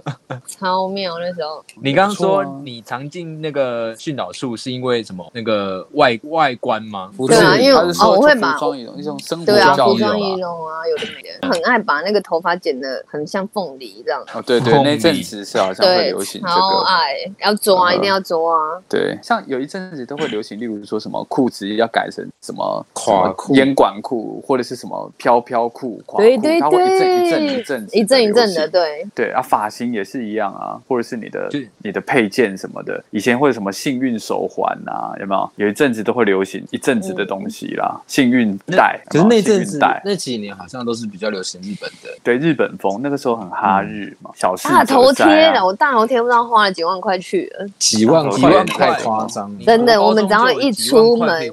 [0.46, 1.64] 超妙那时候。
[1.82, 5.24] 你刚刚说你常进那个训导处是因为什么？
[5.34, 7.10] 那个外外观吗？
[7.16, 10.36] 不对啊，是因为他是说服哦我会把装仪容一种生活对啊，服装仪啊。
[10.38, 14.22] 容啊，有的没的，很爱把那个头发剪得很像凤梨这样。
[14.34, 16.84] 哦，对对，那阵子是好像会流行，这超个。
[16.84, 18.80] 爱，要抓，嗯一定要抓啊！
[18.88, 28.68] 对，像有一阵子都会流行，例如说什么裤子要改成什么垮裤烟管裤，或者是什么飘飘裤、垮裤，对对它会一阵一阵，一阵一阵一阵的。
[28.68, 31.48] 对，对啊，发型也是一样啊，或者是你的
[31.78, 35.50] 你的配件什么的，以前会有什么幸运手环啊，有没有？
[35.56, 39.00] 有一阵子都会流行一阵子的东西啦，幸运带。
[39.10, 49.64] 就是那阵子那几年好像都是比较流行日本的，对日本风，那个时候很哈日嘛，小事大头贴的的，我大头贴不知道花了几万块去了，几万几块万块太夸张了。
[49.64, 51.50] 真的我们只要一出门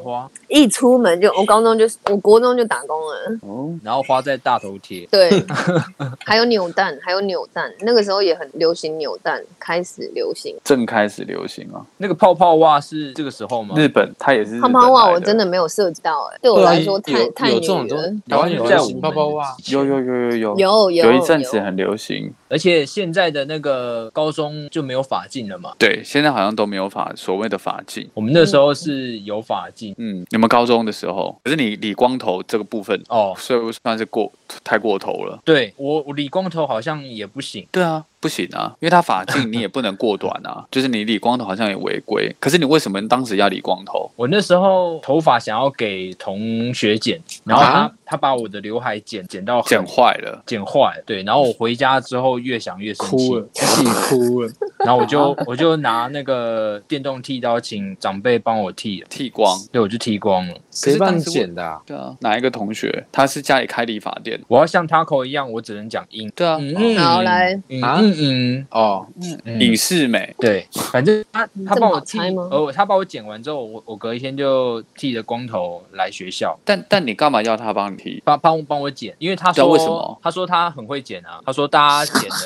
[0.52, 3.40] 一出门就，我高中就是，我国中就打工了。
[3.42, 5.08] 哦，然后花在大头贴。
[5.10, 5.32] 对，
[6.26, 11.80] 还有扭蛋，还有扭蛋，那个时候也很流行扭蛋，开始流行，正开始流行啊。
[11.98, 13.76] 那个泡泡袜是这个时候吗？
[13.78, 14.60] 日本它也是。
[14.60, 17.50] 泡泡袜我真的没有涉及到，哎，对我来说太太。
[17.50, 17.88] 有这种。
[18.28, 18.78] 台湾有在。
[19.02, 25.72] 泡泡袜有有有有有有有一阵子很流行，而且现在的那个高中就没有法镜了嘛？
[25.78, 30.26] 对，现在好像都没有法所谓的法镜，我们那时候是有法镜，嗯。
[30.42, 33.34] 们高中的时候，可是你理光头这个部分，哦。
[33.38, 34.32] 所以算是过
[34.64, 35.40] 太过头了。
[35.46, 37.68] 对我，我理光头好像也不行。
[37.72, 42.34] 对啊，不行啊，因为他发镜你也不能过短啊， 就是你理光头好像也违规。
[42.40, 44.10] 可是你为什么当时要理光头？
[44.16, 54.52] 我那时候头发想要给同学剪，然后他、啊他把我的刘海剪剪到剪坏了，剪坏了，对，然后我回家之后越想越生气哭，了，气 哭了。
[54.80, 59.58] 然后我就我就拿那个电动剃刀请长辈帮我剃了，剃光。
[59.72, 60.54] 对，我就剃光了。
[60.72, 61.80] 谁帮你剪的啊？
[61.86, 64.38] 对啊，哪一个同学他是家里开理发店？
[64.50, 66.30] 我要像 Taco 一样，我只能讲音。
[66.36, 69.06] 对啊，嗯嗯，好来嗯啊嗯嗯哦，
[69.46, 70.34] 嗯，影视美。
[70.40, 78.22] 对，反正他他帮我剃呃，他帮我剪完之后，我我隔一天就剃着光头来学校，但但你干嘛要他帮你剃？
[78.26, 82.38] 帮帮帮我剪，因为他知道说为什么他说他很会剪啊，他说大家剪的，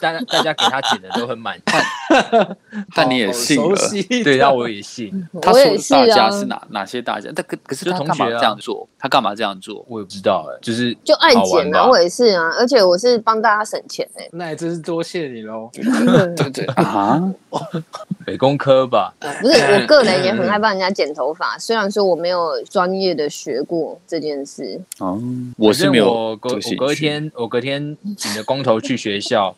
[0.00, 1.62] 大家大家给他剪的都很满意。
[2.94, 3.74] 但你也信了
[4.22, 7.30] 对， 然后我也信，他说的我也是大家啊，是哪哪些大家？
[7.34, 8.88] 但可可是就他干嘛同学啊这样做？
[8.98, 9.84] 他干嘛这样做？
[9.88, 15.70] 我也不知道哎，就是就爱剪啊，我也是啊，而且我是帮大家省钱哎、那也真是多谢你喽。
[15.74, 17.22] 对对啊，
[18.26, 24.80] 北工科吧，不是，我个人也很爱帮人家剪头发，虽然说我没有专业的学过这件事。
[24.98, 25.20] 哦，
[25.56, 29.54] 我是没有我隔我隔天我隔天请着光头去学校，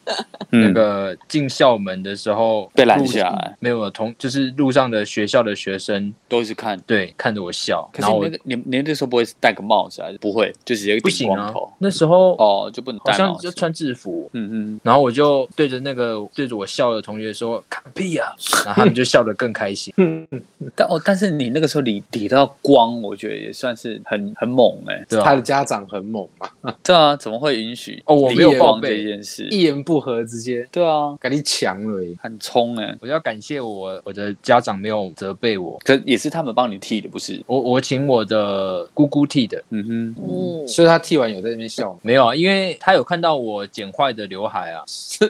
[0.51, 2.36] 嗯那个进校门的时候
[2.75, 6.77] 被拦下来，没有同就是路上的学校的学生都是看。
[6.87, 10.53] 对看着我笑，可是你然后我那个你你那时候不会戴个帽子还是不会？
[10.65, 13.43] 就直接不行啊那时候哦，就不能戴帽子。
[13.43, 18.29] 像就穿制服，嗯嗯，然后我就对着那个对着我笑的同学说看屁啊，
[18.65, 19.93] 然后他们就笑得更开心。
[20.77, 29.49] 但哦，但是你那个时候理理到光，我觉得也算是很很猛哎、对啊，他的家长很猛嘛， 对啊，怎么会允许哦我没有报备这件事？
[29.51, 32.15] 一言不合直接对啊，给你抢了耶。
[32.27, 37.41] 很冲哎、我要感谢我我的家长没有责备我，可也是他们帮你剃的，不是？
[37.47, 39.63] 我我请我的姑姑剃的。
[39.71, 44.83] 嗯哼，嗯，所以他剃完有在那边笑吗，没有啊，因为他有看到我剪坏的刘海啊，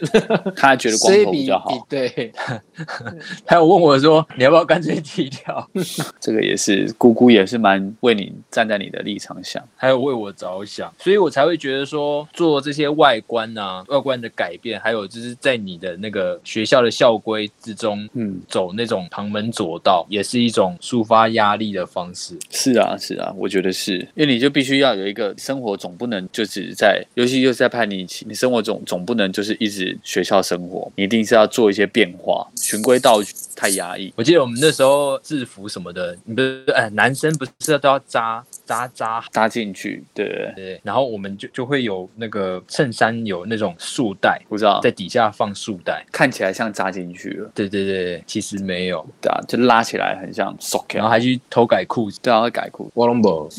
[0.56, 2.32] 他还觉得光所以比头比较好，对，
[3.44, 5.70] 他有问我说你要不要干脆剃掉，
[6.18, 9.62] 这个也是姑姑也是蛮为你站在你的立场想。
[9.76, 18.08] 还有为我着想，所以我才会觉得说做这些外观啊、外观的改变，还有就是在你的那个学校的校规之中。
[18.14, 22.36] 嗯，走那种旁门左道，也是一种抒发压力的方式。
[22.50, 34.12] 是啊，是啊，我觉得是，因为你就必须要有一个生活，总不能就只是在，尤其又是在叛逆期，你生活总总不能就是一直学校生活，你一定是要做一些变化，循规蹈矩太压抑。
[34.14, 40.52] 我记得我们那时候制服什么的，你不是哎，男生不是都要扎扎扎扎进去，对对？
[40.54, 46.04] 对，然后我们就就会有那个衬衫有那种束带，不知道，在底下放束带。
[46.12, 52.20] 看起来像扎进去了，对对对，其实没有，对啊，就拉起来很像 s o c k 然后还去偷改裤子。
[52.22, 52.90] 对啊，会改裤。
[52.94, 53.48] 我拢无，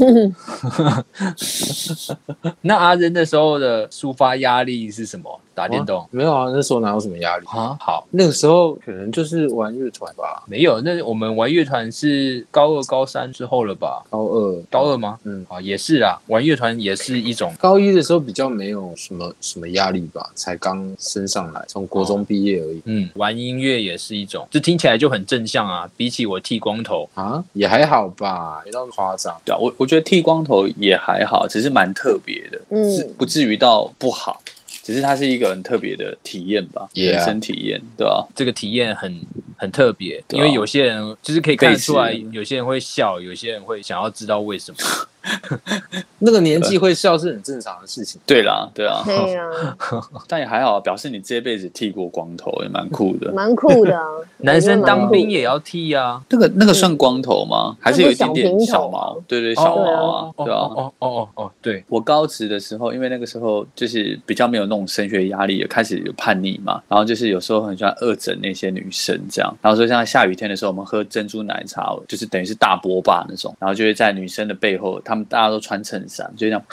[2.62, 5.42] 那阿仁那时候的抒发压力是什么？
[5.58, 7.46] 打电动没有啊，那时候哪有什么压力？
[7.48, 7.76] 啊？
[7.80, 10.80] 好，那个时候可能就是玩乐团吧，没有。
[10.82, 14.04] 那我们玩乐团是高二、高三之后了吧？
[14.12, 15.18] 高二、高二吗？
[15.24, 17.52] 嗯，啊，也是啊，玩乐团也是一种。
[17.58, 25.90] 高一的时候比较没有什么什么压力吧，才刚升上来，从国中毕业而已嗯，玩音乐也是一种，这听起来就很正向啊。
[25.98, 29.36] 比起我剃光头，啊，也还好吧，没那么夸张。
[29.44, 34.40] 对啊，我我觉得剃光头也还好，只是蛮特别的，嗯是不至于到不好，
[34.88, 39.20] 只是它是一个很特别的体验吧 Yeah 人生体验，对吧、这个体验很
[39.58, 40.24] 很特别，啊。
[40.30, 44.78] 因为有些人就是可以看得出来，有些人会笑，有些人会想要知道为什么。
[46.20, 48.20] 那个年纪会笑是很正常的事情。
[48.26, 49.46] 对啦，对啊，对啊、
[50.28, 53.32] 但也还好，表示你这辈子剃过光头，也蛮酷的。
[53.32, 54.04] 蛮酷的啊。
[54.40, 57.78] 男生当兵也也要剃啊，那个那个算光头吗？
[57.80, 59.22] 还是有一点点小毛？
[59.28, 60.58] 对对，小毛啊，对啊。
[60.58, 76.64] 哦哦哦哦哦，对，我高职的时候，因为那个时候就是比较没有那种升学压力，也开始有叛逆嘛，然后就是有时候很喜欢恶整那些女生这样，然后说像下雨天的时候，我们喝珍珠奶茶，就是等于是大波霸那种，然后就会在女生的背后，他们大家都穿衬衫， 就这样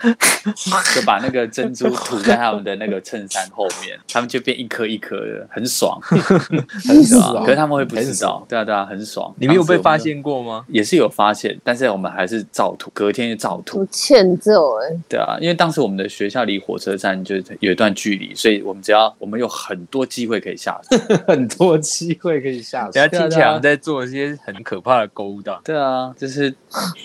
[0.94, 7.04] 就把那个珍珠 涂在他们的那个衬衫后面，他们就变一颗一颗的，很爽，很？
[7.04, 9.34] 爽可是他们会不知道，对啊对啊，很爽。
[9.38, 10.64] 你们有被发现过吗？
[10.68, 13.86] 也是有发现，但是我们还是照涂，隔天就照涂不。
[13.90, 20.96] 欠揍哎、对啊，因为当时我们的学校离火车站就有一段距离，所以我们只要我们有很多机会可以下车。
[21.26, 23.08] 很多机会可以下手人。
[23.10, 25.60] 家听起来好像在做一些很可怕的勾当。
[25.64, 26.54] 对啊，就是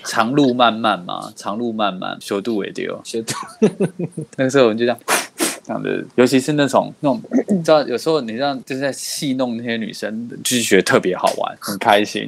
[0.04, 3.00] 长路漫漫嘛，长路漫漫，修度也丢。
[3.04, 3.34] 修度
[4.38, 5.00] 那个时候我们就这样。
[5.66, 12.28] 这样的，尤其是那种那种，你知道，有时候你这样就是在戏弄那些女生，就是觉得特别好玩，很 开心。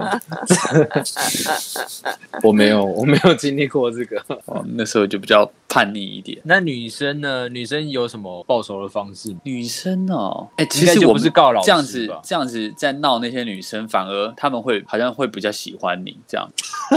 [2.42, 4.24] 我没有，我没有经历过这个。
[4.46, 6.40] 哦，那时候就比较叛逆一点。
[6.46, 7.50] 那女生呢？
[7.50, 9.36] 女生有什么报仇的方式？
[9.44, 16.50] 女生哦，哎、其实我们是告老师这样子吧这样子在闹那些女生，反而他们会好像会比较喜欢你这样。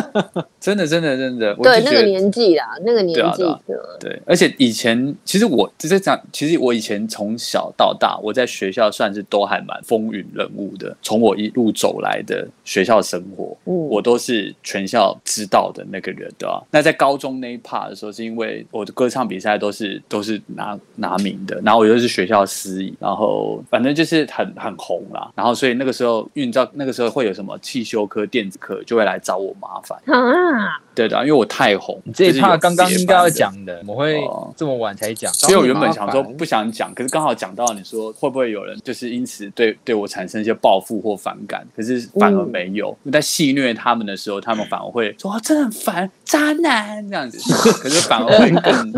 [0.61, 10.97] 真的，真的，真的，我对那个年纪啦，那个年纪对啊对啊，对，而且以前其实我就在讲，其实我以前从小到大，我在学校算是都还蛮风云人物的。
[11.03, 25.31] 从我一路走来的学校生活，嗯，我都是全校知道的那个人，对吧、那在高中那一 part 的时候，是因为我的歌唱比赛都是都是拿拿名的，然后我又是学校司仪，然后反正就是很很红啦。
[25.35, 29.99] 然后所以那个时候，因为你知道那个时候会有什么汽修科、电子科，就会来找我麻烦。
[30.07, 35.33] 啊，对的，因为我太红，你这一刚刚应该要讲的，我会哦这么晚才讲？
[35.33, 42.97] 所以我原本想说不想讲，可是刚好讲到你说会不会有人就是因此对对我产生一些报复或反感，可是反而没有。
[43.11, 47.39] 在戏虐他们的时候，他们反而会说、啊、真的很烦，渣男这样子，
[47.81, 48.93] 可是反而会更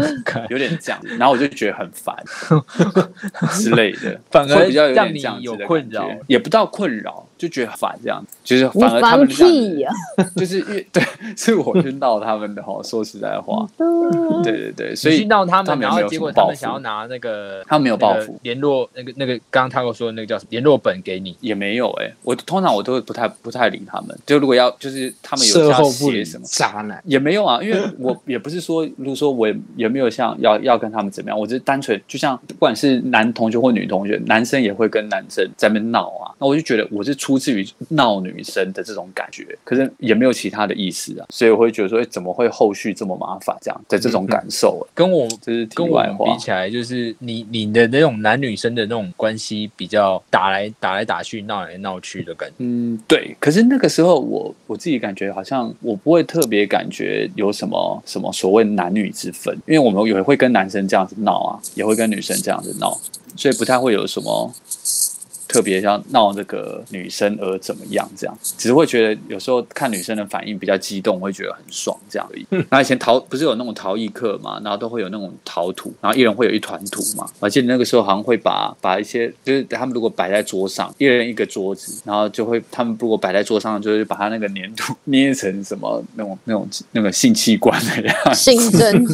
[0.49, 2.15] 有点这样，然后我就觉得很烦
[3.53, 6.11] 之类的， 反而会比较有让你点这样子的有困扰。
[6.27, 9.91] 也不到困扰，就觉得烦这样子，就是反而他们这样子屁呀！
[10.37, 11.03] 就是因为 对，
[11.35, 12.79] 是我去闹他们的哈。
[12.83, 13.67] 说实在话，
[14.45, 24.19] 对对对，所以去闹他们，然后结果他们想要拿那个，他们没有报复联络那个那个刚刚他跟我说的那个叫什么联络本给你，也没有哎、我通常我都会不太不太理他们。
[24.27, 36.35] 就如果要就是他们有要事后写什么，渣男，也没有啊，因为我也不是说，如果说我也也没有像要要跟他们怎么样，我只是单纯就像不管是男同学或女同学，男生也会跟男生在那边闹啊。
[36.39, 44.83] 那我就觉得我是出自于闹女生的这种感觉，可是也没有其他的意思啊，所以我会觉得说，哎，怎么会后续这么麻烦这样的这种感受、啊？
[44.95, 46.41] 跟我就是题跟我比。
[46.41, 52.55] 起来，就是你你的那种男女生的那种关系比较打来打来打去、闹来闹去的感觉。
[52.59, 53.37] 嗯，对。
[53.39, 62.99] 可是那个时候我我自己感觉好像我不会特别感觉有什么什么所谓男女之分，因为我们也会跟男生这样子闹啊，也会跟女生这样子闹，
[63.37, 64.51] 所以不太会有什么
[65.51, 68.09] 特别像闹这个女生而怎么样？
[68.17, 72.47] 这样，只是会觉得有时候看女生的反应比较激动，会觉得很爽这样而已。
[72.51, 77.29] 然后以前陶不是有那种陶艺课嘛，然后都会有那种陶土，然后一人会有一团土嘛。
[77.41, 88.35] 我记得那个时候好像会把把一些就是他们如果摆在桌上，一人一个桌子，然后就会他们如果摆在桌上，就是把他那个粘土捏成什么那种那种那个性器官的样子。
[88.35, 89.05] 新增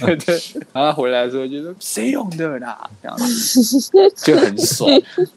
[0.00, 0.38] 对对，
[0.74, 3.78] 然后回来的时候就说谁用的啦，这样子。
[4.16, 4.90] 就很爽，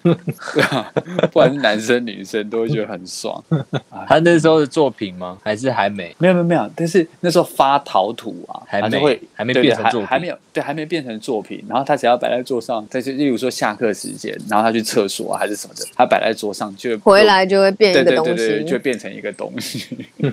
[0.04, 0.92] 对啊，
[1.22, 3.44] 不管是男生女生都会觉得很爽。
[4.08, 5.38] 他那时候的作品吗？
[5.44, 6.16] 还是还没？
[6.18, 11.64] 没有没有没有，但是那时候发陶土啊，还没他就会还没变成作品还还没有对，还没变成作品。
[11.68, 19.86] 然后他只要摆在桌上，再就例如说下课时间，然后他去厕所、啊、还是什么的，他摆在桌上就回来就会变一对个东对对对，就，变成一个东西，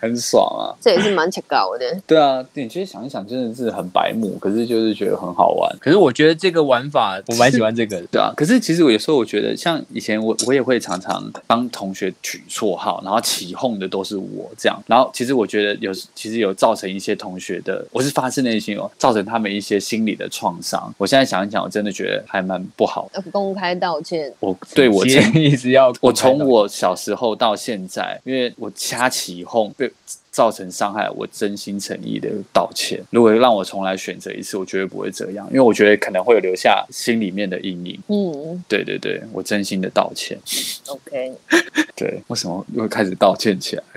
[0.00, 0.74] 很爽啊。
[0.80, 2.00] 这也是蛮奇高的。
[2.06, 5.76] 对啊，你其实想一想，真的是很白目，可是就是觉得很好玩。
[5.80, 8.02] 可是我觉得这个玩法我蛮喜欢这个。
[8.10, 20.92] 对啊，可是其实我有时候我觉得，像以前我我也会常常帮同学取绰号，然后起哄的都是我这样，然后其实我觉得有其实有造成一些同学的，我是发自内心哦，造成他们一些心理的创伤。
[20.98, 29.90] 我现在想一想，我真的觉得还蛮不好公开道歉，我对我今曾天一直要我从我小时候到现在，因为我瞎起哄被
[30.34, 33.00] 造成伤害，我真心诚意的道歉。
[33.10, 37.96] 如果让我重来选择一次，我绝对不会这样，因为我觉得可能会有留下心里面的阴影。
[38.08, 40.36] 嗯对对对，我真心的道歉。
[40.88, 41.32] ，OK，
[41.94, 43.82] 对，为什么又开始道歉起来？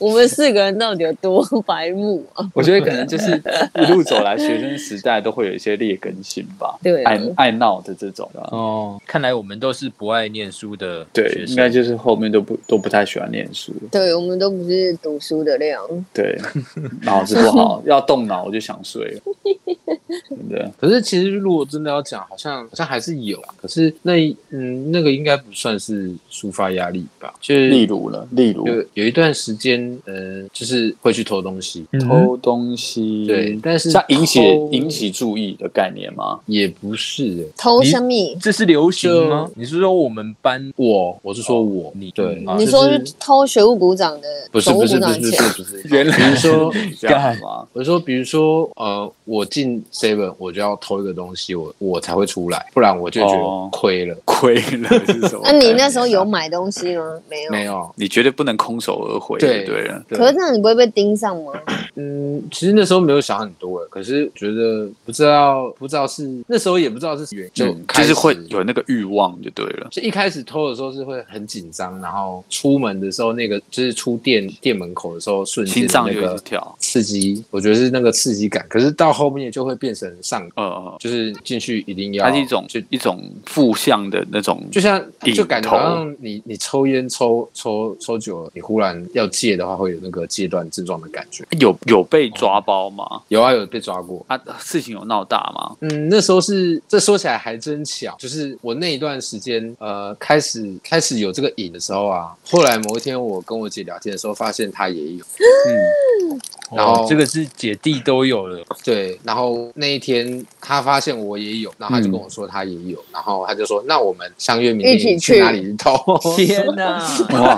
[0.00, 2.48] 我们四个人到底有多白目啊？
[2.54, 3.30] 我觉得可能就是
[3.74, 8.40] 一路走来，学生时代都会有一些劣根性吧，对啊爱爱闹的这种的。
[8.50, 13.74] 哦，看来我们都是不爱念书的对，应该就是后面都不都不太喜欢念书。
[13.90, 15.88] 对，我们都不是读书的料。
[16.12, 16.38] 对，
[17.02, 19.20] 脑子不好，要动脑我就想睡了，
[20.28, 20.70] 真的。
[20.80, 23.54] 可是其实如果真的要讲，好像好像还是有啊。
[23.60, 24.12] 可是那
[24.50, 27.34] 嗯，那个应该不算是抒发压力吧？
[27.40, 31.86] 就是例如呢，例如有有一段时间，呃，就是会去偷东西。
[31.92, 36.40] 嗯偷东西，对，但是像引起引起注意的概念吗？
[36.46, 38.10] 也不是欸偷什么？
[38.40, 39.50] 这是流行吗？
[39.54, 45.26] 你是说我们班我我是说我你对，啊你说是偷学务股长的不是不是不是不？
[45.26, 46.72] 是不是， 原来比如说
[47.02, 47.66] 干嘛？
[47.72, 54.16] 我说，比如说，呃，我进 seven 我就要偷一个东西，我我才会出来，不然我就觉哦得亏了。
[54.24, 55.40] 亏了 是什么？
[55.44, 56.20] 那你那时候有？
[56.30, 57.18] 买东西吗？
[57.28, 57.50] 没有。
[57.50, 57.64] 没。
[57.64, 60.00] 有，你绝对不能空手而回，对对了。
[60.10, 61.52] 可是这样你不会被盯上吗？
[61.96, 69.88] 嗯，其实那时候没有想很多，可是觉得不知道不知道是那时候也不知道是原就嗯开始就是会有那个欲望就对了。
[69.90, 78.64] 就一开始偷的时候是会很紧张，然后出门的时候那个就是出店店门口的时候瞬间那个跳，刺激，我觉得是那个刺激感。
[78.68, 85.04] 可是到后面就会变变成上呃呃，就是进去一定要，它是一种就一种负向的那种，就像
[85.34, 91.44] 就感觉好像你你抽烟抽抽抽久了，你忽然要戒的话，会有那个戒断症状的感觉。
[91.58, 93.20] 有有被抓包吗？
[93.26, 94.24] 有啊，有被抓过。
[94.28, 95.76] 啊，事情有闹大吗？
[95.80, 105.24] 嗯，那时候是这说起来还真巧，就是我那一段时间，呃，开始开始有这个瘾的时候啊，后来某一天我跟我姐聊天的时候，发现她也有，
[105.68, 106.40] 嗯，
[106.76, 115.96] 然后哦这个是姐弟都有了，对，然后那一天她发现我也有，然后她就跟我说她也有，然后她就说那我们相约明天去去哪里偷？
[116.36, 117.00] 天哪！
[117.40, 117.54] 哇，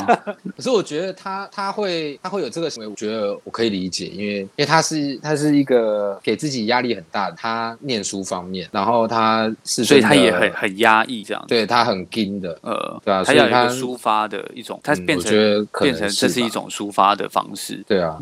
[0.57, 11.45] 可是我觉得他他会他会有这个行为，我觉得我可以理解，因为因为他是他是一个给自己压力很大的，他念书方面，然后他是所以他也很很压抑这样。
[11.49, 17.83] 对他很硬的，呃，对啊他要有一所以他个抒发的一种，他嗯变成、我觉得可能变成这是一种抒发的方式。
[17.87, 18.19] 对啊。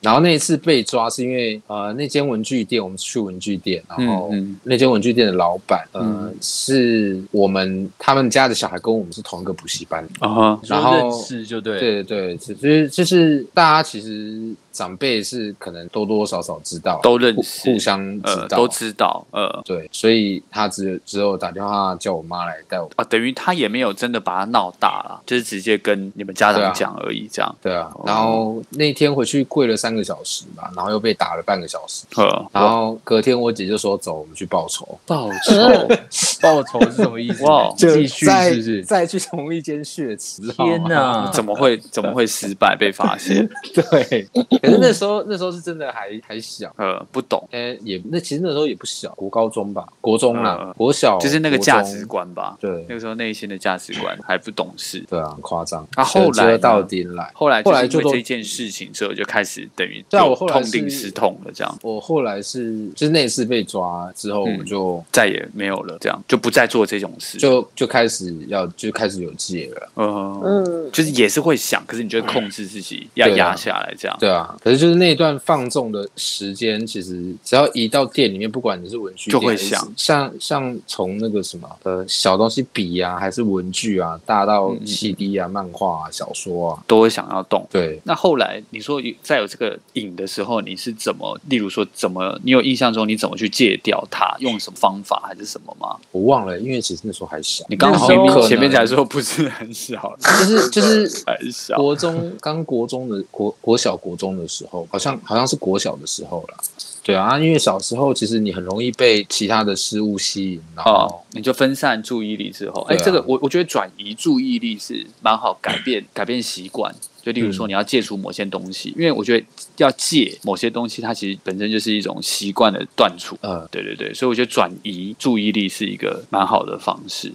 [0.00, 4.30] 然后那一次被抓是因为呃那间文具店，我们去文具店，然后
[4.62, 10.06] 那间文具店的老板呃、嗯是我们他们家的小孩跟我们是同一个补习班。
[10.20, 22.88] 啊，然后认识就对了，对对，只是就是大家其实长辈是可能多多少少知道，都认识互相知呃，道，都知道，呃，对，所以他只只有打电话叫我妈来带我。
[22.96, 27.54] 啊，等于他也没有真的把他闹大了，就是直接跟你们家长讲而已，这样。
[27.60, 32.04] 对啊，然后那天回去跪了三个小时吧，然后又被打了半个小时。
[32.16, 34.98] 呃，然后隔天我姐就说：“走，我们去报仇。
[35.06, 35.88] 报仇，
[36.40, 37.44] 报仇是什么意思？
[37.44, 38.84] 哇继续再是不是？
[38.84, 40.42] 再去同一间血池。
[40.52, 41.30] 天哪！
[41.32, 43.48] 怎么会怎么会失败被发现？
[43.74, 44.28] 对，
[44.60, 52.56] 可是那时候那时候是真的还还小，呃，不懂，哎，也那其实那时候也不小，国高中吧，国中啦呃，国小就是那个价值观吧。
[52.60, 55.04] 对那个时候内心的价值观还不懂事。
[55.08, 55.86] 对啊，很夸张。
[55.94, 67.38] 啊后来到丁来，后来后来就都就是因为这件事情之后，就开始等于对啊我后来痛定思痛了，这样我后来是就是那次被抓之后，我们就、再也没有了，这样就不再做这种事。
[67.38, 69.90] 就就开始要就开始有戒了。
[69.94, 74.16] 呃，嗯，就是也是会想，可是你就会控制自己，要压下来，这样。
[74.18, 87.66] 对啊，可是就是那段放纵的时间，其实只要一到店里面，不管你是文具就会想像像从那个什么呃小东西笔啊，还是文具啊，大到 CD 啊、漫画啊、小说啊，都会想要动。
[87.70, 95.96] 对，那后来你说有在有这个瘾的时候，你是怎么，例如说怎么，你有印象中你怎么去戒掉它，用什么方法还是什么吗？
[96.12, 98.06] 我忘了，因为其实那时候还小，你刚好
[98.46, 101.76] 前面才说不是很小，就是就是很小。
[101.76, 106.58] 国中刚国中的国国小国中的时候，好像好像是国小的时候啦。
[107.02, 116.94] 对啊，因为小时候其实你很容易被其他的事物吸引，然后、哦，你就分散注意力之后，哎、啊这个我我觉得转移注意力是蛮好改变改变习惯。
[117.22, 119.46] 就例如说嗯你要戒除某些东西，因为我觉得
[119.78, 123.36] 要戒某些东西，它其实本身就是一种习惯的断除。
[123.42, 127.32] 嗯，对对对，所以我觉得转移注意力是一个蛮好的方式。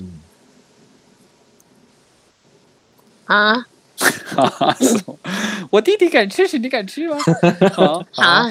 [3.25, 3.65] 啊
[5.69, 7.17] 我弟弟敢吃屎，你敢吃吗？
[7.73, 8.45] 好啊，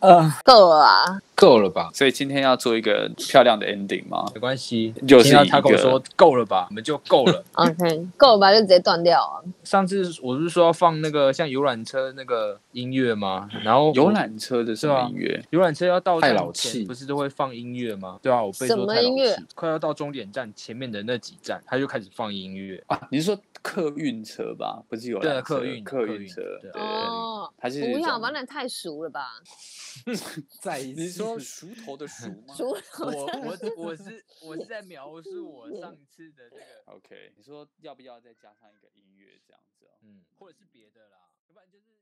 [0.00, 1.20] 啊，够了啊！
[1.34, 1.90] 够了吧？
[1.92, 4.24] 所以今天要做一个漂亮的 ending 吗？
[4.34, 7.44] 没关系，就是听到他跟我说够了吧，我们就够了。
[7.54, 8.52] OK，够了吧？
[8.52, 9.42] 就直接断掉啊！
[9.64, 13.48] 上次我不是说要放那个像游览车那个音乐吗？
[13.64, 15.42] 然后游览车的什么音乐？
[15.50, 18.18] 游览车要到太老气不是都会放音乐吗？
[18.22, 19.42] 对啊，我被什说太老么音乐气。
[19.54, 22.82] 快要到终点站前面的那几站，他就开始放音乐。
[22.86, 24.84] 啊，你是说客运车吧？
[24.88, 26.42] 不是游览对客运客客运运车。
[26.60, 29.40] 对对，哦，它是不要种吧，那也太熟了吧？
[30.60, 39.90] 再一你说熟头的熟吗 熟我我我是我是在描述我上次的这个，？OK，你说要不要再加上一个音乐这样子哦？
[40.02, 42.01] 嗯，或者是别的啦，要不然就是。